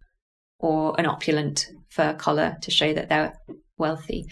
or 0.60 0.96
an 1.00 1.06
opulent 1.06 1.68
fur 1.90 2.14
collar 2.14 2.58
to 2.62 2.72
show 2.72 2.94
that 2.94 3.10
they're 3.10 3.34
wealthy. 3.78 4.26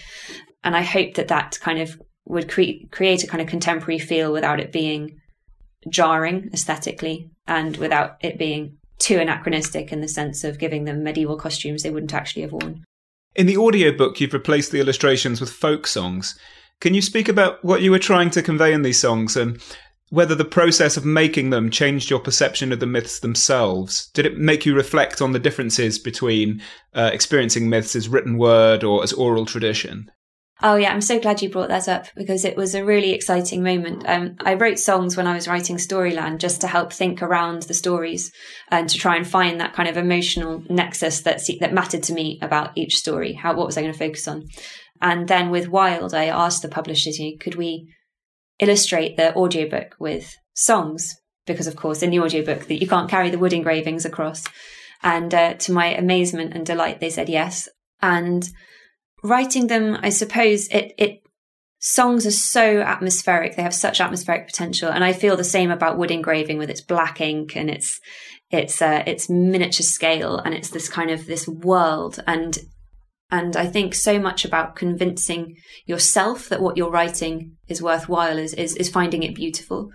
And 0.63 0.75
I 0.75 0.81
hope 0.81 1.15
that 1.15 1.29
that 1.29 1.59
kind 1.61 1.79
of 1.79 1.99
would 2.25 2.49
cre- 2.49 2.85
create 2.91 3.23
a 3.23 3.27
kind 3.27 3.41
of 3.41 3.47
contemporary 3.47 3.99
feel 3.99 4.31
without 4.31 4.59
it 4.59 4.71
being 4.71 5.19
jarring 5.89 6.49
aesthetically 6.53 7.29
and 7.47 7.77
without 7.77 8.17
it 8.21 8.37
being 8.37 8.77
too 8.99 9.17
anachronistic 9.19 9.91
in 9.91 10.01
the 10.01 10.07
sense 10.07 10.43
of 10.43 10.59
giving 10.59 10.85
them 10.85 11.03
medieval 11.03 11.37
costumes 11.37 11.83
they 11.83 11.91
wouldn't 11.91 12.13
actually 12.13 12.41
have 12.41 12.51
worn. 12.51 12.83
In 13.35 13.45
the 13.45 13.57
audiobook, 13.57 14.19
you've 14.19 14.33
replaced 14.33 14.71
the 14.71 14.79
illustrations 14.79 15.39
with 15.39 15.51
folk 15.51 15.85
songs. 15.85 16.37
Can 16.79 16.93
you 16.93 17.01
speak 17.01 17.29
about 17.29 17.63
what 17.63 17.81
you 17.81 17.91
were 17.91 17.99
trying 17.99 18.29
to 18.31 18.41
convey 18.41 18.73
in 18.73 18.81
these 18.81 18.99
songs 18.99 19.35
and 19.35 19.61
whether 20.09 20.35
the 20.35 20.45
process 20.45 20.95
of 20.95 21.05
making 21.05 21.49
them 21.49 21.69
changed 21.69 22.09
your 22.09 22.19
perception 22.19 22.71
of 22.71 22.79
the 22.79 22.85
myths 22.85 23.19
themselves? 23.19 24.09
Did 24.13 24.25
it 24.25 24.37
make 24.37 24.65
you 24.65 24.75
reflect 24.75 25.21
on 25.21 25.33
the 25.33 25.39
differences 25.39 25.99
between 25.99 26.61
uh, 26.93 27.09
experiencing 27.13 27.69
myths 27.69 27.95
as 27.95 28.09
written 28.09 28.37
word 28.37 28.83
or 28.83 29.03
as 29.03 29.13
oral 29.13 29.45
tradition? 29.45 30.09
Oh 30.61 30.75
yeah, 30.75 30.91
I'm 30.91 31.01
so 31.01 31.19
glad 31.19 31.41
you 31.41 31.49
brought 31.49 31.69
that 31.69 31.87
up 31.87 32.07
because 32.15 32.43
it 32.43 32.57
was 32.57 32.73
a 32.73 32.83
really 32.83 33.11
exciting 33.11 33.61
moment. 33.61 34.03
Um, 34.07 34.37
I 34.39 34.55
wrote 34.55 34.79
songs 34.79 35.15
when 35.15 35.27
I 35.27 35.35
was 35.35 35.47
writing 35.47 35.77
Storyland 35.77 36.39
just 36.39 36.61
to 36.61 36.67
help 36.67 36.91
think 36.91 37.21
around 37.21 37.63
the 37.63 37.75
stories 37.75 38.31
and 38.69 38.89
to 38.89 38.97
try 38.97 39.17
and 39.17 39.27
find 39.27 39.61
that 39.61 39.73
kind 39.73 39.87
of 39.87 39.97
emotional 39.97 40.63
nexus 40.67 41.21
that 41.21 41.41
that 41.59 41.73
mattered 41.73 42.01
to 42.03 42.13
me 42.13 42.39
about 42.41 42.71
each 42.75 42.95
story. 42.95 43.33
How 43.33 43.55
what 43.55 43.67
was 43.67 43.77
I 43.77 43.81
going 43.81 43.93
to 43.93 43.99
focus 43.99 44.27
on? 44.27 44.47
And 44.99 45.27
then 45.27 45.51
with 45.51 45.69
Wild, 45.69 46.15
I 46.15 46.25
asked 46.25 46.63
the 46.63 46.69
publishers, 46.69 47.21
could 47.39 47.53
we 47.53 47.93
illustrate 48.59 49.15
the 49.15 49.35
audiobook 49.35 49.95
with 49.99 50.35
songs? 50.55 51.15
Because 51.45 51.67
of 51.67 51.75
course, 51.75 52.01
in 52.01 52.09
the 52.09 52.19
audiobook, 52.19 52.67
that 52.67 52.81
you 52.81 52.87
can't 52.87 53.09
carry 53.09 53.29
the 53.29 53.37
wood 53.37 53.53
engravings 53.53 54.05
across. 54.05 54.43
And 55.03 55.33
uh, 55.35 55.53
to 55.53 55.71
my 55.71 55.87
amazement 55.87 56.55
and 56.55 56.65
delight, 56.65 56.99
they 56.99 57.11
said 57.11 57.29
yes. 57.29 57.69
And 58.01 58.49
writing 59.23 59.67
them, 59.67 59.97
I 60.01 60.09
suppose 60.09 60.67
it, 60.67 60.93
it, 60.97 61.21
songs 61.79 62.25
are 62.25 62.31
so 62.31 62.81
atmospheric. 62.81 63.55
They 63.55 63.63
have 63.63 63.73
such 63.73 64.01
atmospheric 64.01 64.47
potential. 64.47 64.89
And 64.89 65.03
I 65.03 65.13
feel 65.13 65.35
the 65.35 65.43
same 65.43 65.71
about 65.71 65.97
wood 65.97 66.11
engraving 66.11 66.57
with 66.57 66.69
its 66.69 66.81
black 66.81 67.21
ink 67.21 67.55
and 67.55 67.69
its, 67.69 67.99
its, 68.49 68.81
uh, 68.81 69.03
its 69.05 69.29
miniature 69.29 69.83
scale. 69.83 70.37
And 70.37 70.53
it's 70.53 70.69
this 70.69 70.89
kind 70.89 71.11
of 71.11 71.25
this 71.25 71.47
world. 71.47 72.23
And, 72.27 72.57
and 73.31 73.55
I 73.55 73.67
think 73.67 73.93
so 73.95 74.19
much 74.19 74.45
about 74.45 74.75
convincing 74.75 75.57
yourself 75.85 76.49
that 76.49 76.61
what 76.61 76.77
you're 76.77 76.91
writing 76.91 77.57
is 77.67 77.81
worthwhile 77.81 78.37
is, 78.37 78.53
is, 78.53 78.75
is 78.75 78.89
finding 78.89 79.23
it 79.23 79.35
beautiful. 79.35 79.91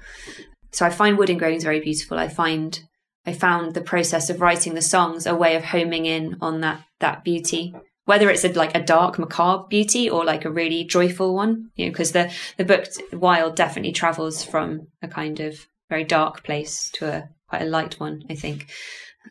So 0.72 0.86
I 0.86 0.90
find 0.90 1.18
wood 1.18 1.30
engravings 1.30 1.64
very 1.64 1.80
beautiful. 1.80 2.18
I 2.18 2.28
find 2.28 2.80
I 3.24 3.32
found 3.32 3.74
the 3.74 3.82
process 3.82 4.30
of 4.30 4.40
writing 4.40 4.74
the 4.74 4.82
songs 4.82 5.26
a 5.26 5.34
way 5.36 5.54
of 5.54 5.62
homing 5.62 6.06
in 6.06 6.38
on 6.40 6.60
that 6.62 6.82
that 6.98 7.22
beauty 7.22 7.72
whether 8.04 8.30
it's 8.30 8.44
a, 8.44 8.52
like 8.52 8.74
a 8.76 8.82
dark 8.82 9.18
macabre 9.18 9.66
beauty 9.68 10.10
or 10.10 10.24
like 10.24 10.44
a 10.44 10.50
really 10.50 10.84
joyful 10.84 11.34
one 11.34 11.70
you 11.74 11.86
know 11.86 11.92
because 11.92 12.12
the 12.12 12.32
the 12.56 12.64
book 12.64 12.86
wild 13.12 13.56
definitely 13.56 13.92
travels 13.92 14.44
from 14.44 14.88
a 15.02 15.08
kind 15.08 15.40
of 15.40 15.66
very 15.88 16.04
dark 16.04 16.42
place 16.44 16.90
to 16.90 17.06
a 17.06 17.28
quite 17.48 17.62
a 17.62 17.66
light 17.66 17.98
one 18.00 18.22
i 18.30 18.34
think. 18.34 18.70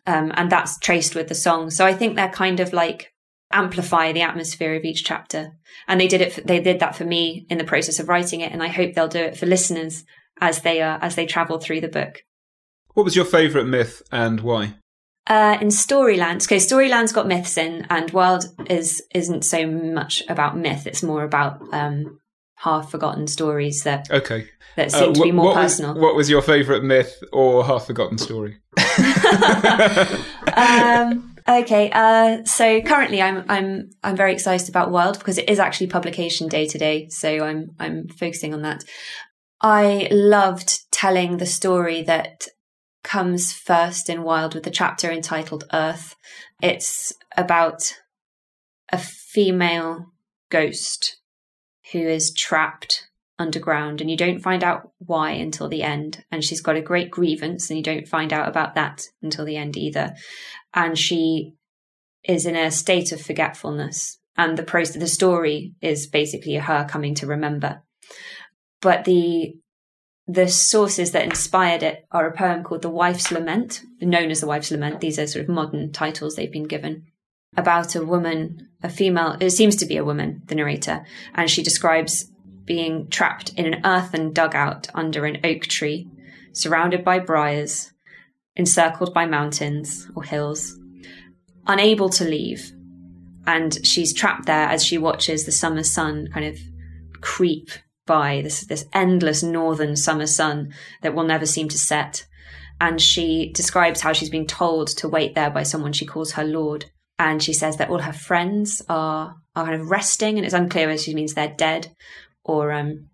Um, 0.08 0.32
and 0.36 0.50
that's 0.50 0.80
traced 0.80 1.16
with 1.16 1.28
the 1.28 1.36
song. 1.36 1.70
So 1.70 1.86
i 1.86 1.94
think 1.94 2.16
they're 2.16 2.30
kind 2.30 2.60
of 2.62 2.72
like 2.72 3.12
amplify 3.52 4.14
the 4.14 4.22
atmosphere 4.22 4.76
of 4.76 4.86
each 4.86 5.04
chapter. 5.04 5.52
And 5.88 6.00
they 6.00 6.08
did 6.08 6.22
it 6.22 6.32
for, 6.32 6.42
they 6.42 6.62
did 6.62 6.80
that 6.80 6.96
for 6.96 7.04
me 7.04 7.46
in 7.50 7.58
the 7.58 7.66
process 7.66 8.00
of 8.00 8.08
writing 8.08 8.40
it 8.40 8.54
and 8.54 8.64
i 8.64 8.68
hope 8.68 8.94
they'll 8.94 9.10
do 9.10 9.20
it 9.20 9.36
for 9.38 9.46
listeners 9.46 10.06
as 10.40 10.62
they 10.62 10.82
are 10.82 10.98
as 11.02 11.16
they 11.16 11.26
travel 11.26 11.60
through 11.60 11.82
the 11.82 11.90
book. 11.90 12.24
What 12.94 13.04
was 13.04 13.16
your 13.16 13.26
favorite 13.26 13.66
myth 13.66 14.02
and 14.12 14.40
why 14.42 14.76
uh, 15.28 15.58
in 15.62 15.68
Storyland, 15.68 16.46
okay, 16.46 16.58
Storyland's 16.58 17.12
got 17.12 17.28
myths 17.28 17.58
in, 17.58 17.86
and 17.90 18.10
Wild 18.12 18.46
is 18.70 19.04
isn't 19.14 19.44
so 19.46 19.68
much 19.68 20.24
about 20.28 20.58
myth. 20.58 20.88
It's 20.88 21.04
more 21.04 21.24
about 21.24 21.62
um, 21.72 22.20
half 22.56 22.90
forgotten 22.90 23.28
stories 23.28 23.84
that 23.84 24.10
okay 24.12 24.48
that 24.76 24.92
seem 24.92 25.12
uh, 25.12 25.14
to 25.14 25.22
be 25.22 25.32
more 25.32 25.48
what 25.48 25.56
personal. 25.56 25.94
Was, 25.94 26.02
what 26.02 26.16
was 26.16 26.30
your 26.30 26.42
favourite 26.42 26.84
myth 26.84 27.24
or 27.32 27.64
half 27.66 27.86
forgotten 27.86 28.18
story? 28.18 28.58
um, 30.58 31.36
okay, 31.48 31.92
uh, 31.92 32.44
so 32.46 32.82
currently 32.82 33.22
I'm 33.22 33.46
I'm 33.48 33.90
I'm 34.04 34.16
very 34.16 34.34
excited 34.34 34.70
about 34.70 34.90
Wild 34.90 35.20
because 35.20 35.38
it 35.38 35.50
is 35.50 35.60
actually 35.60 35.88
publication 35.88 36.48
day 36.48 36.68
today, 36.68 37.10
so 37.10 37.44
I'm 37.44 37.76
I'm 37.80 38.08
focusing 38.08 38.54
on 38.54 38.64
that. 38.64 38.84
I 39.62 40.08
loved 40.12 40.92
telling 40.92 41.38
the 41.38 41.46
story 41.46 42.02
that 42.04 42.48
comes 43.04 43.52
first 43.52 44.10
in 44.10 44.24
Wild 44.24 44.54
with 44.54 44.64
the 44.64 44.72
chapter 44.72 45.12
entitled 45.12 45.66
Earth. 45.74 46.16
It's 46.62 47.14
about 47.36 47.94
a 48.92 48.98
female 48.98 50.12
ghost 50.50 51.18
who 51.92 52.00
is 52.00 52.34
trapped 52.34 53.08
underground 53.40 54.02
and 54.02 54.10
you 54.10 54.18
don't 54.18 54.40
find 54.40 54.64
out 54.64 54.92
why 55.00 55.32
until 55.32 55.68
the 55.68 55.84
end. 55.84 56.24
And 56.32 56.44
she's 56.44 56.62
got 56.62 56.76
a 56.76 56.82
great 56.82 57.10
grievance 57.10 57.70
and 57.70 57.78
you 57.78 57.84
don't 57.84 58.08
find 58.08 58.32
out 58.32 58.48
about 58.48 58.76
that 58.76 59.08
until 59.22 59.46
the 59.46 59.58
end 59.58 59.78
either. 59.78 60.14
And 60.74 60.98
she 60.98 61.56
is 62.24 62.46
in 62.46 62.56
a 62.56 62.72
state 62.72 63.12
of 63.12 63.22
forgetfulness 63.22 64.20
and 64.38 64.58
the 64.58 64.64
process 64.64 64.98
the 64.98 65.08
story 65.08 65.74
is 65.82 66.08
basically 66.08 66.56
her 66.56 66.86
coming 66.90 67.16
to 67.16 67.28
remember. 67.28 67.82
But 68.82 69.06
the 69.06 69.56
the 70.28 70.48
sources 70.48 71.12
that 71.12 71.26
inspired 71.26 71.84
it 71.84 72.06
are 72.12 72.28
a 72.28 72.36
poem 72.36 72.64
called 72.64 72.82
The 72.82 72.90
Wife's 72.90 73.32
Lament, 73.32 73.82
known 74.00 74.32
as 74.32 74.42
The 74.42 74.48
Wife's 74.48 74.72
Lament. 74.72 75.02
These 75.02 75.20
are 75.20 75.28
sort 75.28 75.44
of 75.44 75.50
modern 75.50 75.92
titles 75.92 76.36
they've 76.36 76.52
been 76.52 76.68
given 76.68 77.08
about 77.58 77.96
a 77.96 78.06
woman, 78.06 78.70
a 78.82 78.90
female, 78.90 79.38
it 79.40 79.50
seems 79.52 79.76
to 79.78 79.86
be 79.86 79.98
a 79.98 80.06
woman, 80.06 80.42
the 80.48 80.56
narrator, 80.56 81.06
and 81.36 81.50
she 81.50 81.64
describes 81.64 82.32
being 82.66 83.10
trapped 83.10 83.54
in 83.56 83.66
an 83.66 83.82
earthen 83.86 84.32
dugout 84.32 84.88
under 84.94 85.26
an 85.26 85.40
oak 85.44 85.64
tree, 85.64 86.08
surrounded 86.54 87.04
by 87.04 87.20
briars, 87.20 87.92
encircled 88.56 89.14
by 89.14 89.26
mountains 89.26 90.08
or 90.16 90.24
hills, 90.24 90.78
unable 91.68 92.10
to 92.10 92.24
leave. 92.24 92.72
And 93.46 93.86
she's 93.86 94.14
trapped 94.14 94.46
there 94.46 94.68
as 94.68 94.86
she 94.86 94.98
watches 94.98 95.46
the 95.46 95.52
summer 95.52 95.84
sun 95.84 96.30
kind 96.32 96.46
of 96.46 96.60
creep 97.22 97.72
by 98.06 98.42
this 98.42 98.66
this 98.66 98.86
endless 98.94 99.44
northern 99.44 99.96
summer 99.96 100.28
sun 100.28 100.74
that 101.02 101.14
will 101.14 101.24
never 101.24 101.46
seem 101.46 101.70
to 101.70 101.78
set. 101.78 102.26
And 102.80 103.00
she 103.00 103.52
describes 103.54 104.02
how 104.02 104.14
she's 104.14 104.30
been 104.30 104.48
told 104.48 104.88
to 104.98 105.08
wait 105.08 105.36
there 105.36 105.52
by 105.52 105.64
someone 105.64 105.94
she 105.94 106.06
calls 106.06 106.34
her 106.34 106.44
lord. 106.44 106.86
And 107.20 107.42
she 107.42 107.54
says 107.54 107.78
that 107.78 107.90
all 107.90 108.00
her 108.00 108.14
friends 108.14 108.82
are 108.90 109.36
are 109.56 109.66
kind 109.66 109.80
of 109.80 109.90
resting, 109.90 110.38
and 110.38 110.46
it's 110.46 110.56
unclear 110.56 110.88
whether 110.88 110.98
she 110.98 111.14
means 111.14 111.34
they're 111.34 111.54
dead 111.56 111.96
or 112.44 112.72
um 112.72 113.10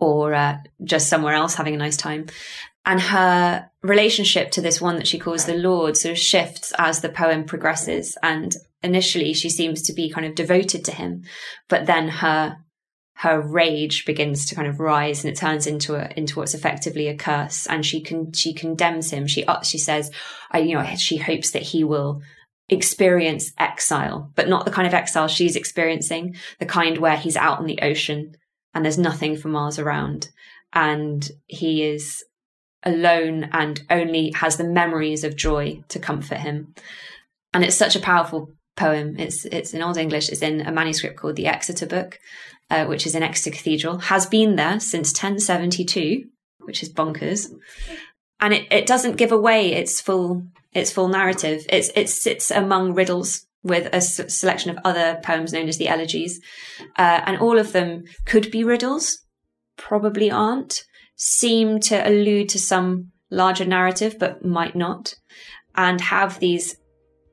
or 0.00 0.34
uh, 0.34 0.56
just 0.82 1.08
somewhere 1.08 1.34
else 1.34 1.54
having 1.54 1.74
a 1.74 1.78
nice 1.78 1.96
time. 1.96 2.26
And 2.84 3.00
her 3.00 3.70
relationship 3.82 4.50
to 4.52 4.60
this 4.60 4.80
one 4.80 4.96
that 4.96 5.06
she 5.06 5.18
calls 5.18 5.44
the 5.44 5.54
Lord 5.54 5.96
sort 5.96 6.12
of 6.12 6.18
shifts 6.18 6.72
as 6.78 7.00
the 7.00 7.08
poem 7.10 7.44
progresses. 7.44 8.16
And 8.22 8.54
initially, 8.82 9.34
she 9.34 9.50
seems 9.50 9.82
to 9.82 9.92
be 9.92 10.10
kind 10.10 10.26
of 10.26 10.34
devoted 10.34 10.84
to 10.86 10.92
him, 10.92 11.22
but 11.68 11.86
then 11.86 12.08
her 12.08 12.56
her 13.18 13.40
rage 13.40 14.04
begins 14.04 14.46
to 14.46 14.54
kind 14.54 14.68
of 14.68 14.78
rise 14.78 15.24
and 15.24 15.32
it 15.32 15.36
turns 15.36 15.66
into 15.66 15.96
a, 15.96 16.08
into 16.16 16.38
what's 16.38 16.54
effectively 16.54 17.08
a 17.08 17.16
curse. 17.16 17.66
And 17.66 17.84
she 17.84 18.00
can 18.00 18.32
she 18.32 18.54
condemns 18.54 19.10
him. 19.10 19.26
She 19.26 19.44
uh, 19.44 19.62
she 19.62 19.78
says 19.78 20.10
I 20.50 20.58
you 20.58 20.74
know 20.74 20.84
she 20.96 21.16
hopes 21.16 21.50
that 21.50 21.62
he 21.62 21.84
will 21.84 22.22
experience 22.70 23.52
exile 23.58 24.30
but 24.34 24.46
not 24.46 24.66
the 24.66 24.70
kind 24.70 24.86
of 24.86 24.92
exile 24.92 25.26
she's 25.26 25.56
experiencing 25.56 26.36
the 26.58 26.66
kind 26.66 26.98
where 26.98 27.16
he's 27.16 27.34
out 27.34 27.58
on 27.58 27.64
the 27.64 27.80
ocean 27.80 28.36
and 28.74 28.84
there's 28.84 28.98
nothing 28.98 29.36
for 29.36 29.48
miles 29.48 29.78
around. 29.78 30.28
And 30.72 31.28
he 31.46 31.82
is 31.82 32.24
alone 32.84 33.48
and 33.52 33.82
only 33.90 34.32
has 34.36 34.56
the 34.56 34.64
memories 34.64 35.24
of 35.24 35.34
joy 35.34 35.82
to 35.88 35.98
comfort 35.98 36.38
him. 36.38 36.74
And 37.52 37.64
it's 37.64 37.76
such 37.76 37.96
a 37.96 38.00
powerful 38.00 38.52
poem. 38.76 39.16
It's 39.18 39.44
it's 39.46 39.74
in 39.74 39.82
old 39.82 39.96
english. 39.96 40.28
It's 40.28 40.42
in 40.42 40.60
a 40.60 40.70
manuscript 40.70 41.16
called 41.16 41.34
the 41.34 41.48
exeter 41.48 41.86
book 41.86 42.20
uh, 42.70 42.84
which 42.86 43.06
is 43.06 43.14
in 43.14 43.22
Exeter 43.22 43.56
Cathedral, 43.56 43.98
has 43.98 44.26
been 44.26 44.56
there 44.56 44.80
since 44.80 45.10
1072, 45.10 46.24
which 46.60 46.82
is 46.82 46.92
bonkers. 46.92 47.50
And 48.40 48.54
it, 48.54 48.66
it 48.70 48.86
doesn't 48.86 49.16
give 49.16 49.32
away 49.32 49.72
its 49.72 50.00
full 50.00 50.44
its 50.74 50.92
full 50.92 51.08
narrative. 51.08 51.64
It's 51.70 51.90
it 51.96 52.08
sits 52.08 52.50
among 52.50 52.94
riddles 52.94 53.46
with 53.62 53.86
a 53.86 53.96
s- 53.96 54.34
selection 54.38 54.70
of 54.70 54.78
other 54.84 55.18
poems 55.22 55.52
known 55.52 55.68
as 55.68 55.78
the 55.78 55.88
elegies, 55.88 56.40
uh, 56.96 57.22
and 57.24 57.38
all 57.38 57.58
of 57.58 57.72
them 57.72 58.04
could 58.26 58.50
be 58.50 58.64
riddles, 58.64 59.24
probably 59.76 60.30
aren't. 60.30 60.84
Seem 61.16 61.80
to 61.80 62.08
allude 62.08 62.48
to 62.50 62.60
some 62.60 63.10
larger 63.28 63.64
narrative, 63.64 64.18
but 64.20 64.44
might 64.44 64.76
not, 64.76 65.14
and 65.74 66.00
have 66.00 66.38
these 66.38 66.76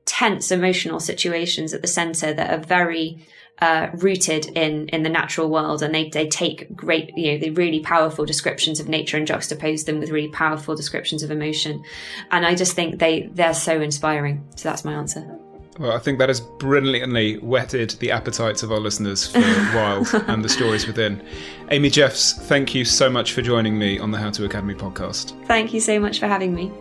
tense 0.06 0.50
emotional 0.50 0.98
situations 0.98 1.72
at 1.72 1.82
the 1.82 1.88
center 1.88 2.32
that 2.32 2.50
are 2.50 2.62
very 2.62 3.26
uh, 3.60 3.88
rooted 3.94 4.46
in 4.56 4.88
in 4.88 5.02
the 5.02 5.08
natural 5.08 5.48
world, 5.48 5.82
and 5.82 5.94
they 5.94 6.08
they 6.08 6.28
take 6.28 6.74
great 6.74 7.16
you 7.16 7.32
know 7.32 7.38
the 7.38 7.50
really 7.50 7.80
powerful 7.80 8.24
descriptions 8.24 8.80
of 8.80 8.88
nature 8.88 9.16
and 9.16 9.26
juxtapose 9.26 9.84
them 9.86 9.98
with 9.98 10.10
really 10.10 10.28
powerful 10.28 10.74
descriptions 10.74 11.22
of 11.22 11.30
emotion, 11.30 11.82
and 12.30 12.44
I 12.46 12.54
just 12.54 12.74
think 12.74 12.98
they 12.98 13.28
they're 13.32 13.54
so 13.54 13.80
inspiring. 13.80 14.46
So 14.56 14.68
that's 14.68 14.84
my 14.84 14.92
answer. 14.92 15.38
Well, 15.78 15.92
I 15.92 15.98
think 15.98 16.18
that 16.20 16.30
has 16.30 16.40
brilliantly 16.40 17.38
whetted 17.38 17.90
the 18.00 18.10
appetites 18.10 18.62
of 18.62 18.72
our 18.72 18.80
listeners 18.80 19.26
for 19.26 19.40
Wild 19.74 20.08
and 20.26 20.42
the 20.42 20.48
stories 20.48 20.86
within. 20.86 21.22
Amy 21.70 21.90
Jeffs, 21.90 22.32
thank 22.32 22.74
you 22.74 22.84
so 22.84 23.10
much 23.10 23.32
for 23.32 23.42
joining 23.42 23.78
me 23.78 23.98
on 23.98 24.10
the 24.10 24.18
How 24.18 24.30
to 24.30 24.46
Academy 24.46 24.74
podcast. 24.74 25.34
Thank 25.46 25.74
you 25.74 25.80
so 25.80 26.00
much 26.00 26.18
for 26.18 26.26
having 26.26 26.54
me. 26.54 26.72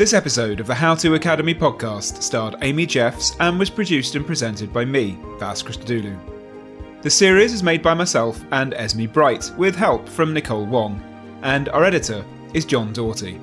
This 0.00 0.14
episode 0.14 0.60
of 0.60 0.66
the 0.66 0.74
How 0.74 0.94
To 0.94 1.12
Academy 1.12 1.54
podcast 1.54 2.22
starred 2.22 2.56
Amy 2.62 2.86
Jeffs 2.86 3.36
and 3.38 3.58
was 3.58 3.68
produced 3.68 4.14
and 4.14 4.24
presented 4.24 4.72
by 4.72 4.82
me, 4.82 5.18
Vas 5.38 5.62
Christodoulou. 5.62 6.18
The 7.02 7.10
series 7.10 7.52
is 7.52 7.62
made 7.62 7.82
by 7.82 7.92
myself 7.92 8.42
and 8.50 8.72
Esme 8.72 9.04
Bright, 9.04 9.52
with 9.58 9.76
help 9.76 10.08
from 10.08 10.32
Nicole 10.32 10.64
Wong, 10.64 11.02
and 11.42 11.68
our 11.68 11.84
editor 11.84 12.24
is 12.54 12.64
John 12.64 12.94
Doughty. 12.94 13.38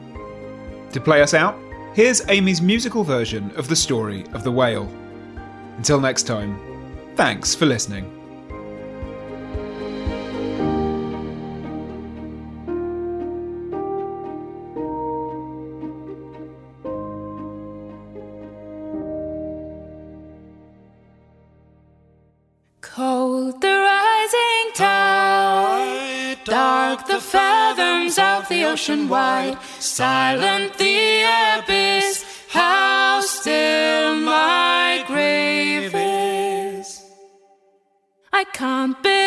To 0.93 0.99
play 0.99 1.21
us 1.21 1.35
out, 1.35 1.59
here's 1.93 2.27
Amy's 2.27 2.59
musical 2.59 3.03
version 3.03 3.51
of 3.55 3.67
the 3.67 3.75
story 3.75 4.25
of 4.33 4.43
the 4.43 4.51
whale. 4.51 4.91
Until 5.77 5.99
next 5.99 6.23
time, 6.23 6.59
thanks 7.15 7.53
for 7.53 7.67
listening. 7.67 8.16
The 26.95 27.19
fathoms 27.19 28.17
of 28.17 28.47
the 28.47 28.63
ocean 28.65 29.09
wide, 29.09 29.57
silent 29.79 30.77
the 30.77 31.23
abyss. 31.57 32.23
How 32.49 33.21
still 33.21 34.15
my 34.15 35.03
grave 35.07 35.93
is. 35.93 37.03
I 38.31 38.43
can't 38.45 39.01
believe 39.03 39.26